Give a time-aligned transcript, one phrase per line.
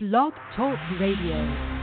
[0.00, 1.77] Blog Talk Radio.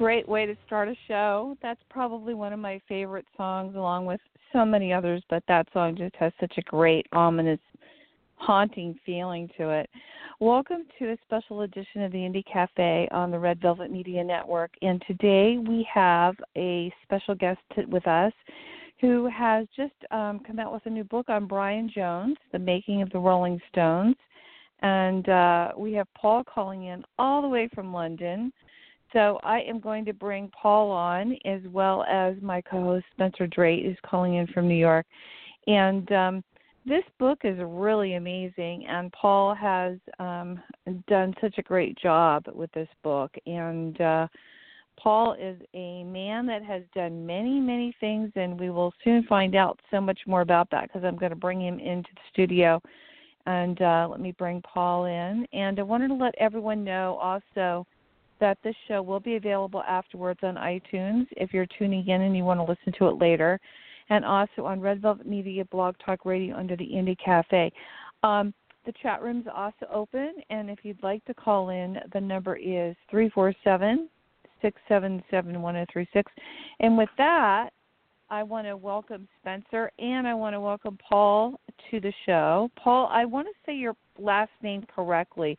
[0.00, 1.58] Great way to start a show.
[1.60, 4.18] That's probably one of my favorite songs, along with
[4.50, 7.60] so many others, but that song just has such a great, ominous,
[8.36, 9.90] haunting feeling to it.
[10.40, 14.70] Welcome to a special edition of the Indie Cafe on the Red Velvet Media Network.
[14.80, 18.32] And today we have a special guest with us
[19.02, 23.02] who has just um, come out with a new book on Brian Jones, The Making
[23.02, 24.16] of the Rolling Stones.
[24.80, 28.50] And uh, we have Paul calling in all the way from London.
[29.12, 33.84] So I am going to bring Paul on as well as my co-host Spencer Drake
[33.84, 35.06] is calling in from New York,
[35.66, 36.44] and um,
[36.86, 38.86] this book is really amazing.
[38.88, 40.60] And Paul has um,
[41.08, 43.34] done such a great job with this book.
[43.46, 44.28] And uh,
[44.98, 49.54] Paul is a man that has done many, many things, and we will soon find
[49.54, 52.80] out so much more about that because I'm going to bring him into the studio.
[53.46, 55.46] And uh, let me bring Paul in.
[55.52, 57.86] And I wanted to let everyone know also
[58.40, 62.44] that this show will be available afterwards on iTunes if you're tuning in and you
[62.44, 63.60] want to listen to it later,
[64.08, 67.72] and also on Red Velvet Media Blog Talk Radio under the Indie Cafe.
[68.22, 68.52] Um,
[68.86, 72.56] the chat room is also open, and if you'd like to call in, the number
[72.56, 74.08] is 347
[74.62, 76.32] 677 1036.
[76.80, 77.70] And with that,
[78.30, 81.58] I want to welcome Spencer and I want to welcome Paul
[81.90, 82.70] to the show.
[82.76, 85.58] Paul, I want to say your last name correctly.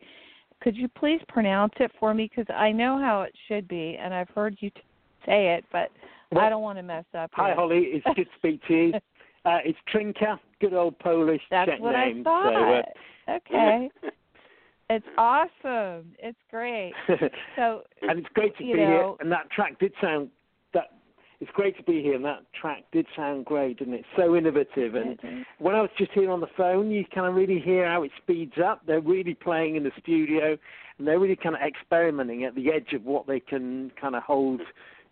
[0.62, 2.30] Could you please pronounce it for me?
[2.30, 4.82] Because I know how it should be, and I've heard you t-
[5.26, 5.90] say it, but
[6.32, 7.32] well, I don't want to mess up.
[7.34, 7.56] Hi, it.
[7.56, 7.84] Holly.
[7.88, 8.94] It's good to speak to you.
[9.44, 12.20] Uh, it's Trynka, good old Polish That's Czech what name.
[12.20, 12.84] I thought.
[13.26, 13.90] So, uh, okay.
[14.92, 16.14] it's awesome.
[16.20, 16.94] It's great.
[17.56, 19.14] So and it's great to be know, here.
[19.20, 20.30] And that track did sound
[21.42, 22.16] it's great to be here.
[22.16, 24.96] And that track did sound great, and it's so innovative.
[24.96, 25.20] And
[25.60, 28.12] when I was just here on the phone, you kind of really hear how it
[28.22, 28.82] speeds up.
[28.88, 30.58] They're really playing in the studio,
[30.98, 34.24] and they're really kind of experimenting at the edge of what they can kind of
[34.24, 34.62] hold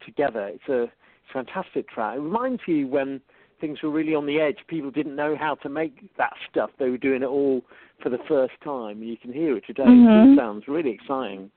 [0.06, 0.52] together.
[0.54, 0.90] It's a
[1.34, 2.18] fantastic track.
[2.18, 3.22] It reminds you when
[3.60, 4.58] things were really on the edge.
[4.68, 6.70] People didn't know how to make that stuff.
[6.80, 7.62] They were doing it all
[8.02, 9.04] for the first time.
[9.04, 9.84] You can hear it today.
[9.84, 10.34] Mm-hmm.
[10.34, 11.52] It sounds really exciting.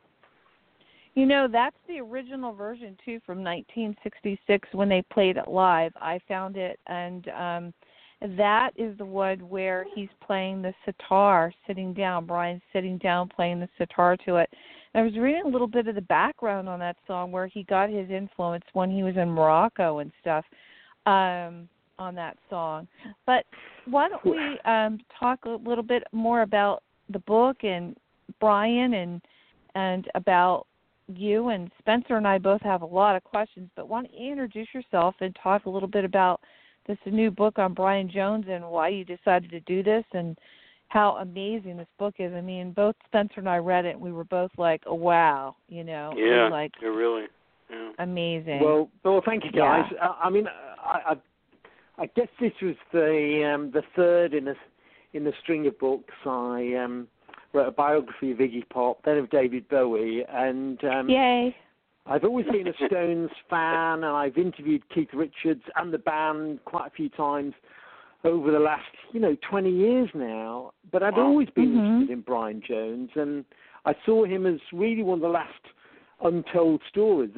[1.15, 5.93] You know, that's the original version too from 1966 when they played it live.
[5.97, 7.75] I found it and um
[8.37, 12.25] that is the one where he's playing the sitar sitting down.
[12.25, 14.49] Brian's sitting down playing the sitar to it.
[14.95, 17.65] And I was reading a little bit of the background on that song where he
[17.65, 20.45] got his influence when he was in Morocco and stuff.
[21.07, 21.69] Um
[21.99, 22.89] on that song.
[23.27, 23.45] But
[23.87, 27.97] why don't we um, talk a little bit more about the book and
[28.41, 29.21] Brian and
[29.75, 30.67] and about
[31.09, 33.71] you and Spencer and I both have a lot of questions.
[33.77, 36.41] But why don't you introduce yourself and talk a little bit about
[36.87, 40.37] this new book on Brian Jones and why you decided to do this and
[40.89, 42.33] how amazing this book is.
[42.35, 45.57] I mean, both Spencer and I read it and we were both like, oh, "Wow,"
[45.69, 47.25] you know, yeah, like yeah, really,
[47.71, 47.93] yeah.
[47.99, 48.61] amazing.
[48.63, 49.85] Well, well, thank you guys.
[49.93, 50.09] Yeah.
[50.09, 50.47] I, I mean,
[50.79, 51.15] I, I
[52.03, 54.55] I guess this was the um, the third in a
[55.15, 56.15] in the string of books.
[56.27, 57.09] I um,
[57.53, 61.55] wrote a biography of Iggy Pop, then of David Bowie, and um, yay!
[62.07, 66.89] I've always been a Stones fan, and I've interviewed Keith Richards and the band quite
[66.89, 67.55] a few times
[68.25, 70.73] over the last, you know, 20 years now.
[70.91, 71.27] But I'd Wow.
[71.27, 71.85] always been Mhm.
[71.85, 73.45] interested in Brian Jones, and
[73.85, 75.67] I saw him as really one of the last
[76.21, 77.31] untold stories.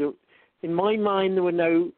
[0.63, 1.93] In my mind, there were no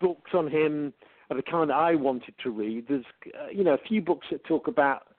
[0.00, 0.92] books on him
[1.30, 2.86] of the kind that I wanted to read.
[2.88, 3.04] There's,
[3.38, 5.13] uh, you know, a few books that talk about,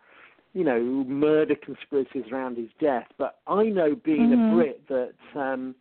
[0.56, 3.08] you know, murder conspiracies around his death.
[3.18, 4.50] But I know, being Mhm.
[4.50, 5.76] a Brit, that um,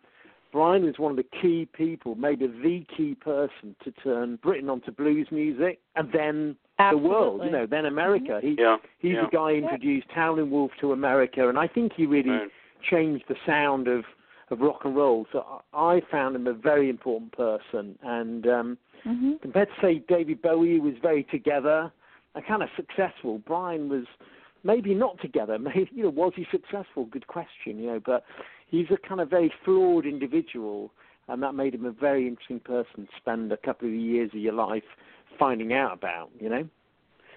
[0.50, 4.90] Brian was one of the key people, maybe the key person to turn Britain onto
[4.90, 6.56] blues music, and then
[6.90, 7.44] the world.
[7.44, 8.40] You know, then America.
[8.42, 9.22] He Yeah, he's yeah.
[9.22, 12.50] the guy who introduced Howlin' Wolf to America, and I think he really Right.
[12.82, 14.04] changed the sound of
[14.50, 15.26] of rock and roll.
[15.32, 19.40] So I I found him a very important person, and um, Mhm.
[19.40, 21.90] compared to say David Bowie, who was very together
[22.34, 23.38] and kind of successful.
[23.38, 24.06] Brian was
[24.64, 25.58] maybe not together.
[25.60, 27.04] Maybe you know, was he successful?
[27.04, 27.78] Good question.
[27.78, 28.24] You know, but
[28.66, 30.90] he's a kind of very flawed individual,
[31.28, 34.40] and that made him a very interesting person to spend a couple of years of
[34.40, 34.82] your life
[35.38, 36.30] finding out about.
[36.40, 36.68] You know.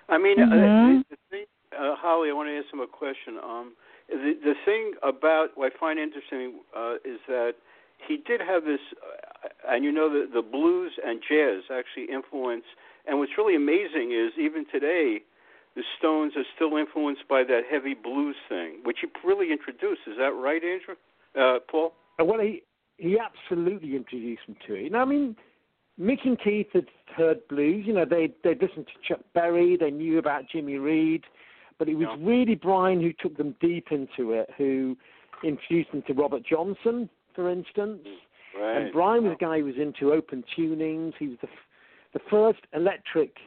[0.10, 0.52] I mean, Mhm.
[0.52, 1.46] uh, the, the thing,
[1.78, 3.38] uh, Holly, I want to ask him a question.
[3.44, 3.74] Um,
[4.10, 7.56] the the thing about what I find interesting uh, is that
[8.08, 12.66] he did have this, uh, and you know, the the blues and jazz actually influence.
[13.06, 15.24] And what's really amazing is even today,
[15.78, 20.02] the Stones are still influenced by that heavy blues thing, which he really introduced.
[20.08, 20.96] Is that right, Andrew?
[21.40, 21.94] Uh, Paul?
[22.20, 22.64] Uh, Well, he
[22.98, 24.82] he absolutely introduced them to it.
[24.86, 25.36] You know, I mean,
[26.02, 27.86] Mick and Keith had heard blues.
[27.86, 29.78] You know, they they'd listened to Chuck Berry.
[29.78, 31.24] They knew about Jimmy Reed,
[31.78, 32.18] but it was Yeah.
[32.28, 34.50] really Brian who took them deep into it.
[34.58, 34.98] Who
[35.44, 38.08] introduced them to Robert Johnson, for instance.
[38.60, 38.78] Right.
[38.78, 41.14] And Brian was a guy who was into open tunings.
[41.20, 41.68] He was the f-
[42.14, 43.38] the first electric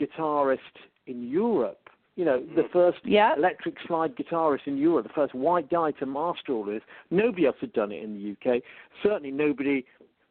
[0.00, 1.90] guitarist in Europe.
[2.16, 2.70] You know, the Mhm.
[2.70, 3.36] first Yep.
[3.36, 6.82] electric slide guitarist in Europe, the first white guy to master all this.
[7.10, 8.62] Nobody else had done it in the UK.
[9.02, 9.84] Certainly nobody,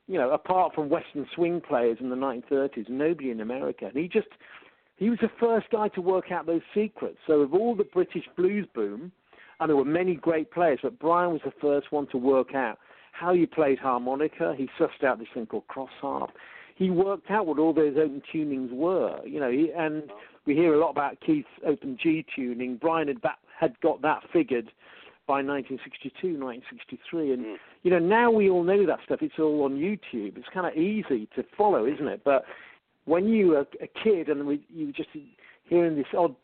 [0.07, 3.85] you know, apart from Western swing players in the 1930s, nobody in America.
[3.85, 4.29] And he just,
[4.97, 7.19] he was the first guy to work out those secrets.
[7.27, 9.11] So of all the British blues boom,
[9.59, 12.79] and there were many great players, but Brian was the first one to work out
[13.11, 14.55] how you played harmonica.
[14.57, 16.31] He sussed out this thing called cross harp.
[16.75, 20.11] He worked out what all those open tunings were, you know, he, and
[20.45, 22.77] we hear a lot about Keith's open G tuning.
[22.77, 24.71] Brian had, that, had got that figured
[25.27, 27.57] by 1962, 1963, and Mm.
[27.81, 29.21] you know now we all know that stuff.
[29.21, 30.37] It's all on YouTube.
[30.37, 32.21] It's kind of easy to follow, isn't it?
[32.23, 32.45] But
[33.05, 35.09] when you were a kid and we, you were just
[35.67, 36.35] hearing this odd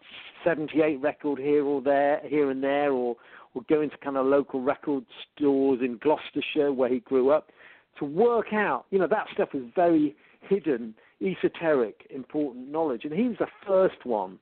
[0.43, 3.15] 78 record here or there, here and there, or
[3.53, 5.05] or going to kind of local record
[5.35, 7.51] stores in Gloucestershire where he grew up,
[7.99, 13.27] to work out, you know, that stuff was very hidden, esoteric, important knowledge, and he
[13.27, 14.39] was the first one,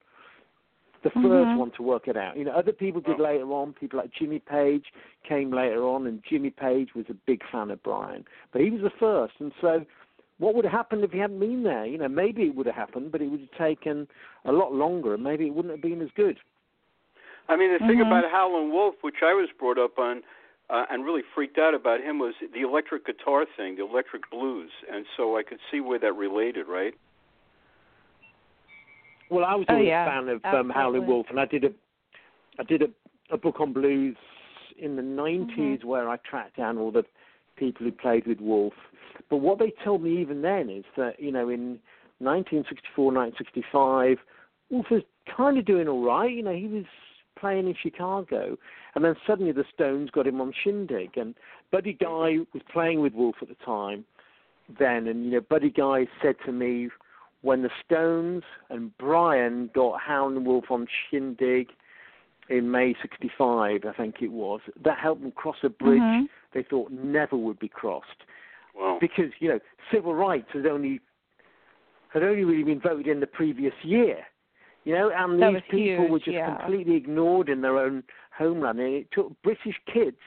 [1.03, 1.57] the first Mhm.
[1.57, 2.37] one to work it out.
[2.37, 3.73] You know, other people did later on.
[3.73, 4.91] People like Jimmy Page
[5.23, 8.81] came later on, and Jimmy Page was a big fan of Brian, but he was
[8.81, 9.85] the first, and so
[10.39, 11.85] what would have happened if he hadn't been there?
[11.85, 14.07] You know, maybe it would have happened, but it would have taken
[14.45, 16.39] a lot longer, and maybe it wouldn't have been as good.
[17.49, 18.07] I mean, the thing Mhm.
[18.07, 20.23] about Howlin' Wolf, which I was brought up on
[20.69, 24.69] uh, and really freaked out about him, was the electric guitar thing, the electric blues,
[24.91, 26.93] and so I could see where that related, right?
[29.29, 31.63] Well, I was Oh, always yeah, a fan of um, Howlin' Wolf, and I did
[31.63, 31.69] a,
[32.59, 32.87] I did a,
[33.31, 34.17] a book on blues
[34.77, 35.83] in the '90s Mhm.
[35.83, 37.05] where I tracked down all the
[37.55, 38.73] people who played with Wolf.
[39.29, 41.79] But what they told me even then is that you know in
[42.19, 44.17] 1964, 1965,
[44.69, 45.03] Wolf was
[45.35, 46.31] kind of doing all right.
[46.31, 46.85] You know, he was
[47.39, 48.57] playing in Chicago,
[48.95, 51.35] and then suddenly the Stones got him on Shindig, and
[51.71, 54.05] Buddy Guy was playing with Wolf at the time
[54.77, 56.89] then, and you know, Buddy Guy said to me
[57.41, 61.69] when the Stones and Brian got Howlin' Wolf on Shindig
[62.49, 66.29] in May '65, I think it was, that helped them cross a bridge Mhm.
[66.51, 68.25] they thought never would be crossed
[68.75, 68.97] Wow.
[68.99, 69.59] because you know
[69.91, 70.99] civil rights had only
[72.09, 74.25] had only really been voted in the previous year.
[74.89, 76.55] You know, and That these people huge, were just yeah.
[76.55, 78.01] completely ignored in their own
[78.35, 80.17] homeland, and it took British kids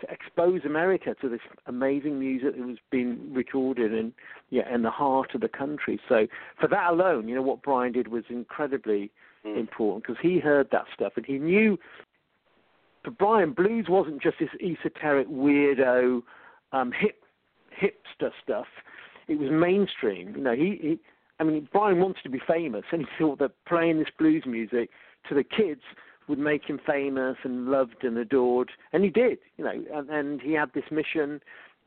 [0.00, 4.12] to expose America to this amazing music that was being recorded in
[4.50, 6.00] yeah in the heart of the country.
[6.08, 6.26] So
[6.60, 9.12] for that alone, you know what Brian did was incredibly
[9.44, 9.58] Mm.
[9.58, 11.78] important because he heard that stuff and he knew.
[13.04, 16.22] For Brian, blues wasn't just this esoteric weirdo
[16.72, 17.22] um, hip
[17.78, 18.66] hipster stuff.
[19.28, 20.34] It was mainstream.
[20.34, 20.98] You know, he, he
[21.40, 24.90] I mean, Brian wanted to be famous, and he thought that playing this blues music
[25.28, 25.80] to the kids
[26.28, 29.38] would make him famous and loved and adored, and he did.
[29.56, 31.40] You know, and, and he had this mission,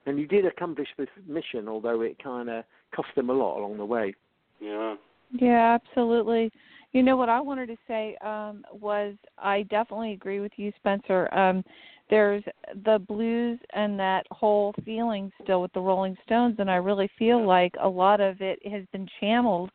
[0.06, 2.64] and he did accomplish this mission, although it kind of
[2.96, 4.14] cost him a lot along the way.
[4.60, 4.96] Yeah.
[5.32, 6.52] Yeah, absolutely.
[6.94, 11.34] You know what I wanted to say um, was I definitely agree with you, Spencer.
[11.34, 11.64] Um,
[12.10, 12.44] there's
[12.86, 17.46] the blues and that whole feeling still with the Rolling Stones, and I really feel
[17.46, 19.70] like a lot of it has been channeled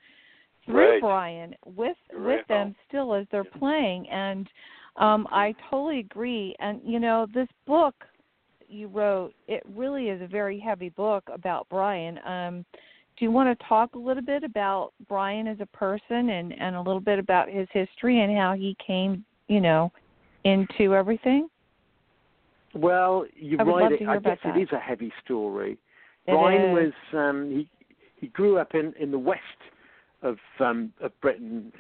[0.65, 1.01] through Right.
[1.01, 2.39] Brian with Right.
[2.39, 4.49] with them still as they're playing, and
[4.97, 6.55] um, I totally agree.
[6.61, 7.95] And you know, this book
[8.69, 12.19] you wrote, it really is a very heavy book about Brian.
[12.27, 12.65] Um,
[13.19, 16.77] do you want to talk a little bit about Brian as a person and and
[16.77, 19.93] a little bit about his history and how he came, you know,
[20.45, 21.49] into everything?
[22.75, 23.83] Well, you're I right.
[23.83, 24.61] love it- to I guess about it that.
[24.61, 25.73] is a heavy story.
[26.27, 26.95] It Brian is.
[27.13, 27.69] was um, he
[28.17, 29.41] he grew up in in the west
[30.23, 31.73] of um, of Britain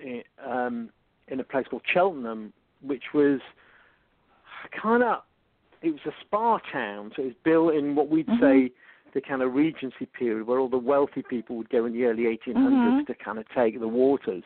[0.47, 0.91] um,
[1.29, 3.41] in a place called Cheltenham, which was
[4.81, 5.23] kind of
[5.81, 8.41] it was a spa town, so it was built in what we'd Mhm.
[8.41, 8.73] say
[9.15, 12.27] the kind of Regency period, where all the wealthy people would go in the early
[12.27, 13.07] 1800s Mhm.
[13.07, 14.45] to kind of take the waters.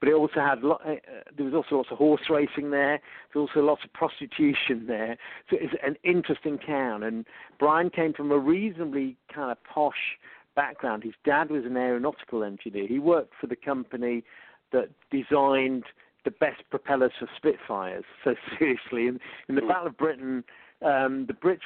[0.00, 0.96] But it also had lo- uh,
[1.36, 2.98] there was also lots of horse racing there.
[3.32, 5.18] There was also lots of prostitution there.
[5.50, 7.02] So it's an interesting town.
[7.02, 7.26] And
[7.58, 10.18] Brian came from a reasonably kind of posh
[10.54, 11.04] background.
[11.04, 12.86] His dad was an aeronautical engineer.
[12.86, 14.24] He worked for the company
[14.72, 15.84] that designed
[16.24, 18.04] the best propellers for Spitfires.
[18.24, 19.62] So seriously, in, in the.
[19.62, 20.44] Battle of Britain,
[20.82, 21.60] um, the Brits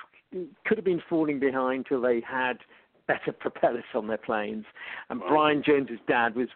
[0.64, 2.58] could have been falling behind till they had
[3.06, 4.64] better propellers on their planes.
[5.10, 5.28] And Wow.
[5.28, 6.48] Brian Jones's dad was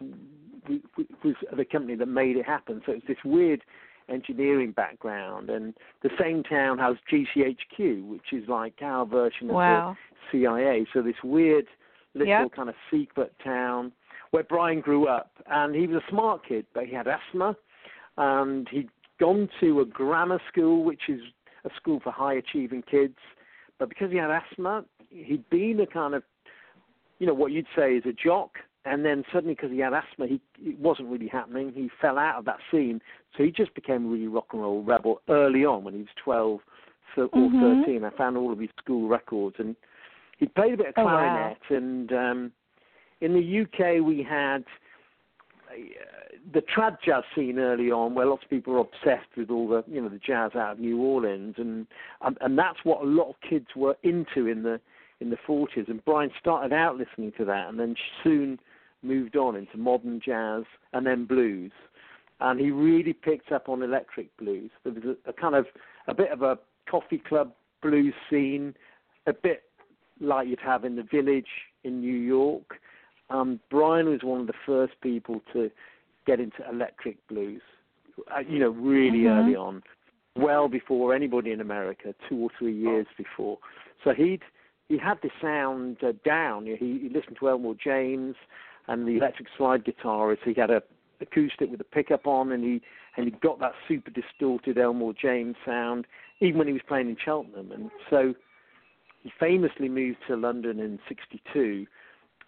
[1.23, 2.81] was the company that made it happen.
[2.85, 3.63] So it's this weird
[4.07, 5.49] engineering background.
[5.49, 9.97] And the same town has GCHQ, which is like our version of Wow.
[10.31, 10.85] the CIA.
[10.93, 11.67] So this weird
[12.13, 12.51] little Yep.
[12.51, 13.91] kind of secret town
[14.31, 15.31] where Brian grew up.
[15.47, 17.55] And he was a smart kid, but he had asthma.
[18.17, 21.21] And he'd gone to a grammar school, which is
[21.65, 23.17] a school for high achieving kids.
[23.79, 26.23] But because he had asthma, he'd been a kind of,
[27.17, 28.51] you know, what you'd say is a jock.
[28.85, 31.71] And then suddenly, because he had asthma, he it wasn't really happening.
[31.73, 33.01] He fell out of that scene,
[33.35, 36.09] so he just became a really rock and roll rebel early on when he was
[36.15, 36.61] twelve
[37.17, 37.59] or Mhm.
[37.59, 38.05] thirteen.
[38.05, 39.75] I found all of his school records, and
[40.37, 41.17] he played a bit of Oh, wow.
[41.17, 41.61] clarinet.
[41.69, 42.51] And um,
[43.19, 44.63] in the UK, we had
[45.69, 45.75] Uh,
[46.53, 49.83] the trad jazz scene early on, where lots of people were obsessed with all the
[49.87, 51.87] you know the jazz out of New Orleans, and
[52.21, 54.79] and, and that's what a lot of kids were into in the
[55.21, 55.89] in the 40s.
[55.89, 58.59] And Brian started out listening to that, and then soon
[59.01, 61.71] moved on into modern jazz and then blues.
[62.41, 64.71] And he really picked up on electric blues.
[64.83, 65.65] There was a, a kind of
[66.07, 66.57] a bit of a
[66.89, 68.75] coffee club blues scene,
[69.27, 69.63] a bit
[70.21, 71.47] like you'd have in the village
[71.83, 72.79] in New York.
[73.29, 75.69] Um, Brian was one of the first people to
[76.25, 77.61] get into electric blues,
[78.35, 79.37] uh, you know, really Mhm.
[79.37, 79.83] early on,
[80.35, 83.57] well before anybody in America, two or three years before.
[84.03, 84.43] So he'd
[84.87, 86.65] he had the sound uh, down.
[86.65, 88.35] He, he listened to Elmore James
[88.87, 90.39] and the electric slide guitarist.
[90.43, 90.81] He had a
[91.21, 92.81] acoustic with a pickup on, and he
[93.15, 96.07] and he got that super distorted Elmore James sound,
[96.39, 97.71] even when he was playing in Cheltenham.
[97.71, 98.33] And so
[99.21, 101.85] he famously moved to London in '62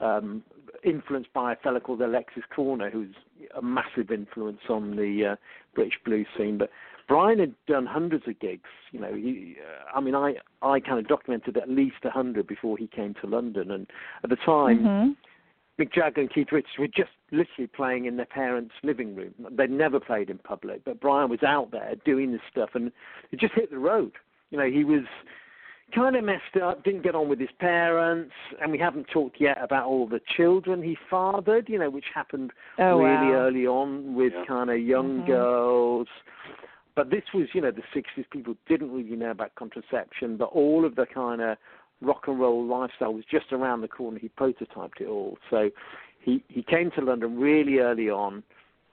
[0.02, 0.44] um,
[0.84, 3.16] influenced by a fellow called Alexis Korner, who's
[3.56, 5.36] a massive influence on the uh,
[5.76, 6.58] British blues scene.
[6.58, 6.70] But
[7.08, 8.70] Brian had done hundreds of gigs.
[8.92, 12.48] You know, he, uh, I mean, I I kind of documented at least a hundred
[12.48, 13.88] before he came to London, and
[14.24, 14.80] at the time.
[14.80, 15.12] Mm-hmm.
[15.80, 19.34] Mick Jagger and Keith Richards were just literally playing in their parents' living room.
[19.52, 22.92] They'd never played in public, but Brian was out there doing this stuff, and
[23.32, 24.12] it just hit the road.
[24.52, 25.06] You know, he was
[25.92, 29.58] kind of messed up, didn't get on with his parents, and we haven't talked yet
[29.62, 33.40] about all the children he fathered, you know, which happened oh, really wow.
[33.46, 34.46] early on with Yeah.
[34.46, 35.26] kind of young Mhm.
[35.28, 36.08] girls.
[36.96, 38.26] But this was, you know, the 60s.
[38.30, 41.58] People didn't really know about contraception, but all of the kind of
[42.02, 44.20] rock and roll lifestyle was just around the corner.
[44.20, 45.38] He prototyped it all.
[45.50, 45.72] So
[46.20, 48.44] he, he came to London really early on.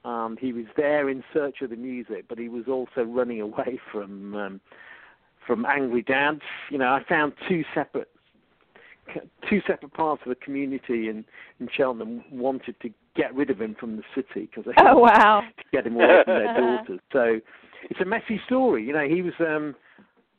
[0.05, 3.81] Um, he was there in search of the music, but he was also running away
[3.93, 4.61] from um,
[5.49, 6.43] from angry dads.
[6.71, 8.09] You know, I found two separate
[9.49, 11.25] two separate parts of the community in
[11.59, 15.43] in Cheltenham wanted to get rid of him from the city because they Oh wow.
[15.57, 17.01] to get him away from their daughters.
[17.13, 17.41] So
[17.91, 18.85] it's a messy story.
[18.85, 19.75] You know, he was um,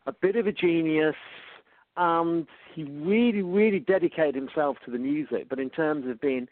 [0.05, 1.15] a bit of a genius,
[1.97, 5.49] and he really, really dedicated himself to the music.
[5.49, 6.47] But in terms of being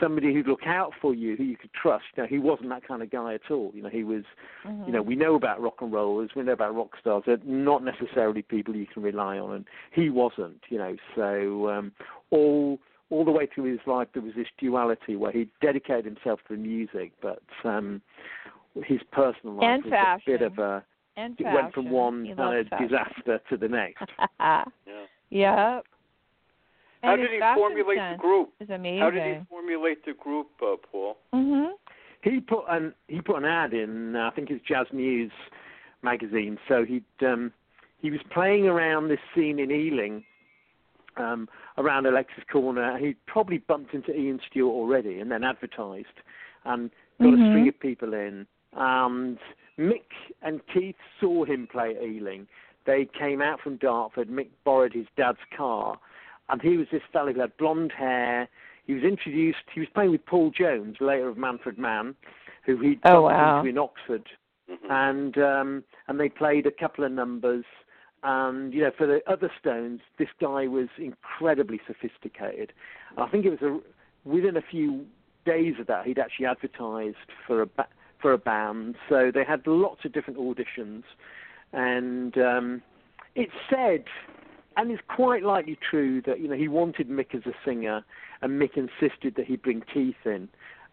[0.00, 3.02] somebody who'd look out for you, who you could trust, know, he wasn't that kind
[3.02, 3.70] of guy at all.
[3.74, 4.24] You know, he was,
[4.86, 7.24] you know, we know about rock and rollers, we know about rock stars.
[7.26, 10.60] They're not necessarily people you can rely on, and he wasn't.
[10.68, 11.92] You know, so um,
[12.30, 12.78] all
[13.10, 16.54] all the way through his life there was this duality where he dedicated himself to
[16.54, 18.02] the music, but um,
[18.84, 20.84] his personal life And was a bit of a
[21.16, 24.04] And it went from one kind of disaster to the next.
[25.30, 25.74] Yeah.
[25.76, 25.84] yep.
[27.02, 28.50] How did he formulate the group?
[28.60, 29.00] Is amazing.
[29.00, 31.16] How did he formulate the group, uh, Paul?
[31.32, 31.72] Mhm.
[32.22, 35.32] He put an he put an ad in uh, I think it's Jazz News
[36.02, 36.58] magazine.
[36.68, 37.52] So he um,
[38.00, 40.24] he was playing around this scene in Ealing,
[41.16, 41.48] um,
[41.78, 42.98] around Alexis Korner.
[42.98, 46.20] He probably bumped into Ian Stewart already, and then advertised,
[46.64, 47.50] and got a Mhm.
[47.50, 48.46] string of people in.
[48.72, 49.38] And
[49.78, 50.12] Mick
[50.42, 52.46] and Keith saw him play at Ealing.
[52.84, 54.28] They came out from Dartford.
[54.28, 55.98] Mick borrowed his dad's car,
[56.48, 58.48] and he was this fellow who had blonde hair.
[58.86, 59.58] He was introduced.
[59.74, 62.14] He was playing with Paul Jones, later of Manfred Mann,
[62.64, 63.58] who he Oh, bumped wow.
[63.58, 64.28] into in Oxford,
[64.70, 64.90] Mhm.
[64.90, 67.64] and um, and they played a couple of numbers.
[68.22, 72.72] And you know, for the other Stones, this guy was incredibly sophisticated.
[73.10, 73.80] And I think it was a,
[74.28, 75.06] within a few
[75.44, 78.96] days of that he'd actually advertised for a ba- for a band.
[79.08, 81.04] So they had lots of different auditions,
[81.72, 82.82] and um,
[83.34, 84.04] it said,
[84.76, 88.04] and it's quite likely true that you know he wanted Mick as a singer,
[88.42, 90.48] and Mick insisted that he bring Keith in,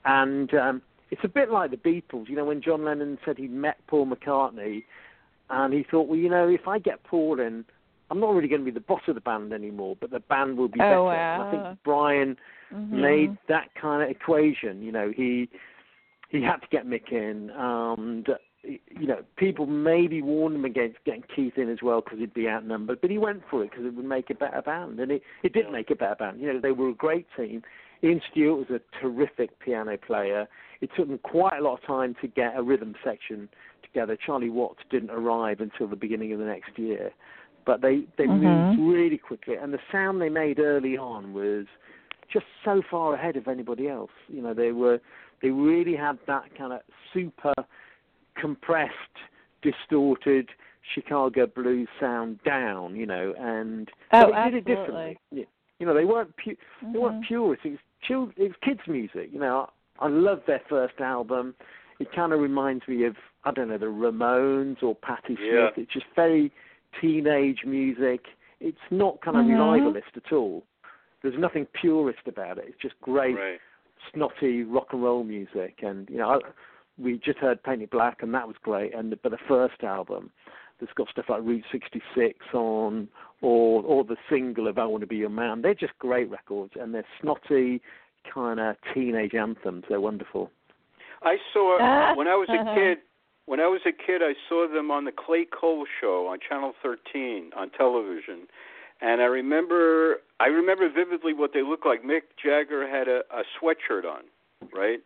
[0.06, 2.30] and um, it's a bit like the Beatles.
[2.30, 4.84] You know, when John Lennon said he'd met Paul McCartney,
[5.50, 7.66] and he thought, well, you know, if I get Paul in,
[8.10, 10.58] I'm not really going to be the boss of the band anymore, but the band
[10.58, 11.02] will be Oh, better.
[11.04, 11.34] wow.
[11.34, 12.38] And I think Brian
[12.72, 12.90] Mhm.
[12.90, 14.82] made that kind of equation.
[14.82, 15.50] You know, he
[16.30, 18.28] he had to get Mick in, and
[18.64, 22.48] you know, people maybe warned him against getting Keith in as well because he'd be
[22.48, 25.24] outnumbered, but he went for it because it would make a better band, and it
[25.44, 25.72] it did Yeah.
[25.72, 26.40] make a better band.
[26.40, 27.64] You know, they were a great team.
[28.04, 30.48] Ian Stewart was a terrific piano player.
[30.82, 33.50] It took them quite a lot of time to get a rhythm section
[33.82, 34.18] together.
[34.18, 37.12] Charlie Watts didn't arrive until the beginning of the next year,
[37.66, 38.42] but they they Mhm.
[38.42, 41.68] moved really quickly, and the sound they made early on was
[42.30, 44.12] just so far ahead of anybody else.
[44.28, 45.00] You know, they were
[45.42, 47.54] they really had that kind of super
[48.36, 48.94] compressed,
[49.62, 50.50] distorted
[50.94, 52.96] Chicago blues sound down.
[52.96, 55.18] You know, and Oh, but they did it absolutely.
[55.32, 55.48] differently.
[55.80, 57.28] You know, they weren't pu- they weren't Mhm.
[57.28, 57.66] purists.
[57.66, 58.32] It was chill.
[58.38, 59.30] It was kids' music.
[59.34, 59.70] You know,
[60.00, 61.56] I, I love their first album.
[62.00, 63.16] It kind of reminds me of
[63.46, 65.70] I don't know the Ramones or Patti Yeah.
[65.74, 65.78] Smith.
[65.78, 66.52] It's just very
[67.02, 68.28] teenage music.
[68.60, 69.60] It's not kind of Mhm.
[69.60, 70.64] revivalist at all.
[71.22, 72.66] There's nothing purist about it.
[72.68, 73.60] It's just great, Right.
[74.14, 75.82] snotty rock and roll music.
[75.84, 76.40] And you know, I,
[76.98, 78.94] we just heard Paint It Black, and that was great.
[78.94, 80.32] And but the first album,
[80.80, 83.08] that's got stuff like Route 66 on,
[83.42, 85.62] or or the single of I Want to Be Your Man.
[85.62, 87.82] They're just great records, and they're snotty,
[88.32, 89.86] kind of teenage anthems.
[89.90, 90.52] They're wonderful.
[91.22, 92.14] I saw Ah.
[92.18, 93.00] when I was a kid.
[93.46, 96.72] When I was a kid, I saw them on the Clay Cole show on Channel
[96.82, 98.48] 13 on television,
[99.02, 102.04] and I remember I remember vividly what they looked like.
[102.04, 104.24] Mick Jagger had a, a sweatshirt on,
[104.74, 105.00] right,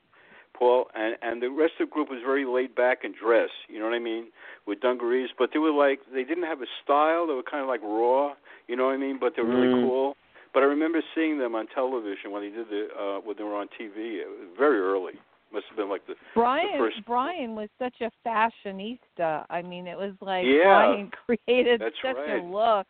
[0.57, 3.53] Paul, and and the rest of the group was very laid back and dressed.
[3.69, 4.27] You know what I mean,
[4.65, 7.27] with dungarees, but they were like they didn't have a style.
[7.27, 8.33] They were kind of like raw.
[8.67, 9.17] You know what I mean?
[9.19, 9.87] But they were really Mm.
[9.87, 10.15] cool.
[10.53, 13.55] But I remember seeing them on television when they did the uh, when they were
[13.55, 14.21] on TV.
[14.57, 15.13] Very early.
[15.53, 19.45] Must have been like the Brian first- Brian was such a fashionista.
[19.49, 20.63] I mean, it was like Yeah.
[20.63, 21.11] Brian
[21.45, 22.39] created such right.
[22.39, 22.87] a look.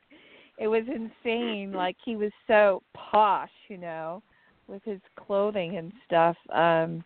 [0.57, 1.71] It was insane.
[1.73, 4.23] Like he was so posh, you know.
[4.67, 6.35] with his clothing and stuff.
[6.51, 7.01] Um,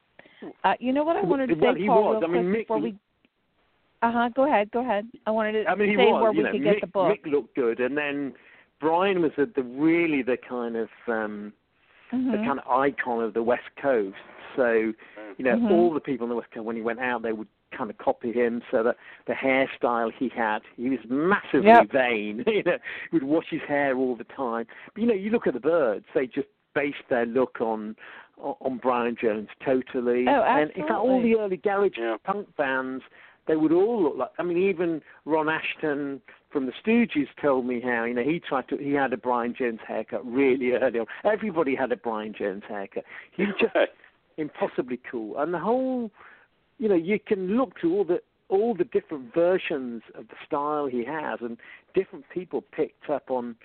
[0.64, 2.22] uh, you know what I wanted to well, say, Paul, was.
[2.22, 2.96] real I mean, quick Mick, before we.
[4.02, 4.30] Uh huh.
[4.36, 4.72] Go ahead.
[4.72, 5.08] Go ahead.
[5.28, 6.22] I wanted to I mean, he say was.
[6.22, 7.18] where we know, could Mick, get the book.
[7.24, 8.34] Mick looked good, and then
[8.80, 11.54] Brian was the, the really the kind of um,
[12.12, 12.32] Mhm.
[12.32, 14.18] the kind of icon of the West Coast.
[14.56, 14.94] So,
[15.38, 15.72] you know, Mhm.
[15.72, 17.98] all the people in the West Coast, when he went out, they would kind of
[17.98, 18.62] copy him.
[18.70, 21.92] So that the hairstyle he had, he was massively Yep.
[21.92, 22.44] vain.
[22.48, 22.78] you know,
[23.10, 24.68] he would wash his hair all the time.
[24.94, 27.96] But you know, you look at the Byrds; they just based their look on
[28.42, 30.26] on Brian Jones totally.
[30.28, 32.18] Oh, And in fact, all the early garage Yeah.
[32.24, 33.04] punk bands,
[33.48, 34.32] they would all look like.
[34.38, 38.68] I mean, even Ron Ashton from the Stooges told me how you know he tried
[38.70, 41.06] to he had a Brian Jones haircut really early on.
[41.24, 43.04] Everybody had a Brian Jones haircut.
[43.32, 43.76] He was just
[44.38, 46.12] impossibly cool, and the whole,
[46.78, 50.86] you know, you can look to all the all the different versions of the style
[50.86, 51.58] he has, and
[51.96, 53.56] different people picked up on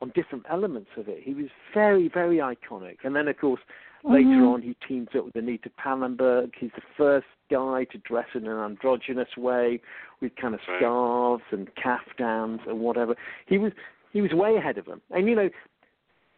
[0.00, 1.22] on different elements of it.
[1.22, 3.60] He was very very iconic, and then of course
[4.04, 4.54] later Mhm.
[4.54, 6.54] on he teams up with Anita Pallenberg.
[6.56, 9.80] He's the first guy to dress in an androgynous way
[10.20, 10.78] with kind of Right.
[10.78, 13.16] scarves and caftans and whatever.
[13.46, 13.72] He was
[14.12, 15.48] he was way ahead of them, and you know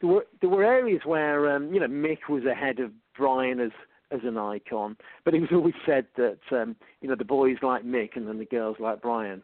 [0.01, 3.73] there were there were areas where um, you know Mick was ahead of Brian as
[4.11, 7.83] as an icon, but it was always said that um, you know the boys like
[7.85, 9.43] Mick and then the girls like Brian.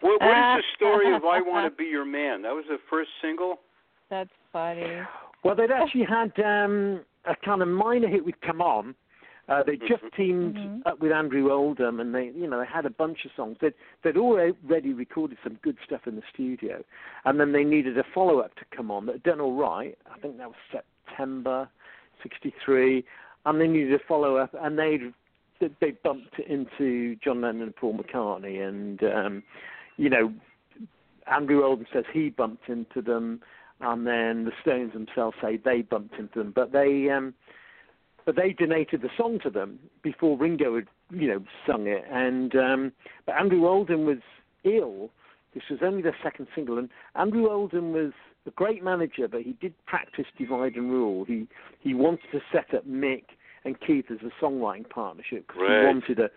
[0.00, 2.42] What, what is the story of "I Want to Be Your Man"?
[2.42, 3.60] That was the first single.
[4.10, 5.00] That's funny.
[5.44, 8.94] Well, they'd actually had um, a kind of minor hit with "Come On."
[9.48, 10.14] Uh, they just Mhm.
[10.14, 10.82] teamed Mhm.
[10.84, 13.56] up with Andrew Oldham, and they, you know, they had a bunch of songs.
[13.60, 13.72] They'd
[14.02, 16.84] they'd already recorded some good stuff in the studio,
[17.24, 19.96] and then they needed a follow up to come on that had done all right.
[20.14, 21.66] I think that was September
[22.22, 23.04] '63,
[23.46, 25.14] and they needed a follow up, and they'd
[25.60, 29.42] they they bumped into John Lennon and Paul McCartney, and um,
[29.96, 30.30] you know,
[31.26, 33.40] Andrew Oldham says he bumped into them,
[33.80, 37.34] and then the Stones themselves say they bumped into them, but they um,
[38.26, 42.54] but they donated the song to them before Ringo had you know sung it, and
[42.56, 42.92] um,
[43.26, 44.18] but Andrew Oldham was
[44.64, 45.10] ill.
[45.54, 48.12] This was only their second single, and Andrew Oldham was
[48.46, 51.24] a great manager, but he did practice divide and rule.
[51.24, 51.46] He
[51.80, 53.24] he wanted to set up Mick
[53.64, 55.80] and Keith as a songwriting partnership because Right.
[55.80, 56.30] he wanted a,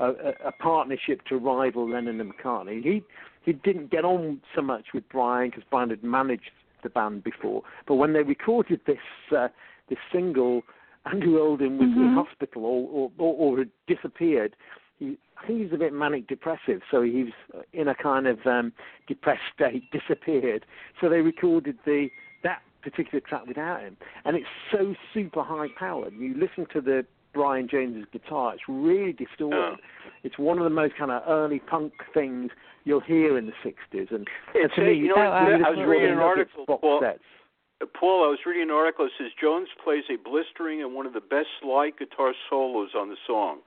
[0.00, 2.82] a a partnership to rival Lennon and McCartney.
[2.82, 3.02] He
[3.44, 6.50] he didn't get on so much with Brian because Brian had managed
[6.86, 7.62] the band before.
[7.86, 9.48] But when they recorded this uh,
[9.88, 10.62] this single,
[11.10, 12.14] Andrew Oldham was in Mhm.
[12.14, 14.56] hospital or, or or or had disappeared.
[14.98, 18.26] He, I think he was a bit manic depressive, so he was in a kind
[18.26, 18.72] of um,
[19.06, 20.64] depressed state, disappeared.
[21.00, 22.08] So they recorded the
[22.42, 26.14] that particular track without him, and it's so super high powered.
[26.14, 29.58] You listen to the Brian Jones's guitar; it's really distorted.
[29.58, 29.76] Oh.
[30.24, 32.50] It's one of the most kind of early punk things
[32.86, 35.68] you'll hear in the '60s, and, and It's to a- me, you know, when I
[35.70, 39.68] was reading an article, Paul- Uh, Paul, I was reading an article that says Jones
[39.84, 43.58] plays a blistering and one of the best slide guitar solos on the song.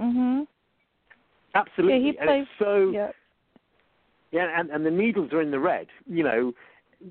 [0.00, 0.46] Mhm.
[1.54, 2.46] Absolutely, Yeah, he and plays.
[2.48, 3.12] it's so Yeah.
[4.30, 5.88] Yeah, and, and the needles are in the red.
[6.06, 6.54] You know,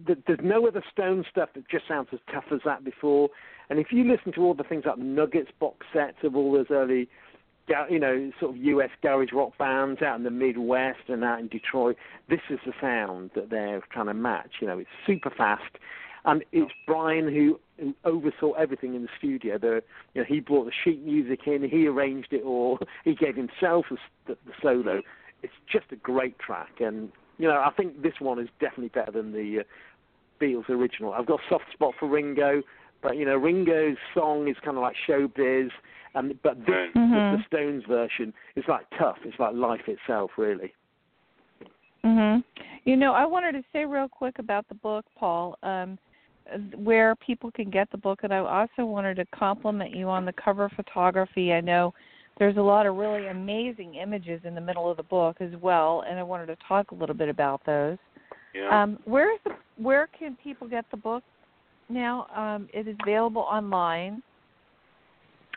[0.08, 3.30] th- there's no other Stone stuff that just sounds as tough as that before.
[3.70, 6.72] And if you listen to all the things like Nuggets box sets of all those
[6.72, 7.10] early, ga-
[7.90, 8.90] you know, sort of U.S.
[9.02, 11.96] garage rock bands out in the Midwest and out in Detroit,
[12.30, 14.56] this is the sound that they're trying to match.
[14.60, 15.78] You know, it's super fast.
[16.24, 17.60] And it's Brian who,
[18.06, 19.58] oversaw everything in the studio.
[19.58, 19.82] The,
[20.14, 23.86] you know, he brought the sheet music in, he arranged it all, he gave himself
[23.90, 23.98] the,
[24.28, 25.02] the, the solo
[25.44, 29.12] it's just a great track, and you know I think this one is definitely better
[29.12, 29.64] than the uh,
[30.44, 31.14] Beatles original.
[31.14, 32.62] I've got a soft spot for Ringo,
[33.02, 35.70] but you know Ringo's song is kind of like showbiz,
[36.16, 36.94] and but this Right.
[36.94, 37.38] Mhm.
[37.38, 39.18] the Stones version is like tough.
[39.24, 40.74] It's like life itself, really.
[42.04, 42.44] Mhm.
[42.84, 45.98] You know, I wanted to say real quick about the book, Paul, um,
[46.76, 50.34] where people can get the book, and I also wanted to compliment you on the
[50.34, 51.54] cover photography.
[51.54, 51.94] I know
[52.40, 56.02] there's a lot of really amazing images in the middle of the book as well,
[56.08, 57.98] and I wanted to talk a little bit about those.
[58.54, 58.82] Yeah.
[58.82, 61.24] Um, where is the where can people get the book
[61.90, 62.28] now?
[62.36, 64.22] Um, it is available online.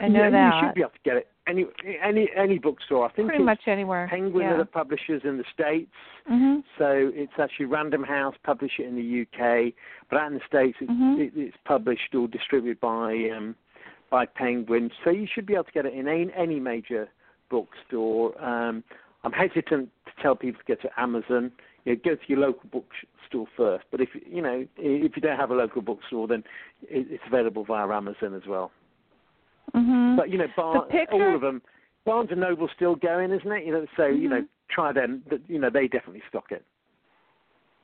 [0.00, 1.66] I know yeah, that you should be able to get it any
[2.02, 3.06] any any bookstore.
[3.06, 4.08] I think pretty much anywhere.
[4.10, 4.54] Penguin yeah.
[4.54, 5.92] are the publishers in the states.
[6.30, 6.64] Mhm.
[6.78, 9.74] So it's actually Random House publish it in the UK,
[10.10, 11.18] but out in the states it's, Mhm.
[11.20, 13.54] it, it's published or distributed by um,
[14.10, 14.90] by Penguin.
[15.04, 17.08] So you should be able to get it in any, any major
[17.50, 18.40] bookstore.
[18.42, 18.84] Um,
[19.22, 21.52] I'm hesitant to tell people to go to Amazon.
[21.84, 23.84] You know, go to your local bookstore first.
[23.90, 26.42] But if you know if you don't have a local bookstore, then
[26.82, 28.70] it, it's available via Amazon as well.
[29.72, 30.16] Mhm.
[30.16, 31.62] But you know, Bar- picture- all of them.
[32.04, 33.64] Barnes and Noble's still going, isn't it?
[33.64, 34.48] You know, so you know, Mhm.
[34.68, 35.24] try them.
[35.48, 36.64] You know, they definitely stock it.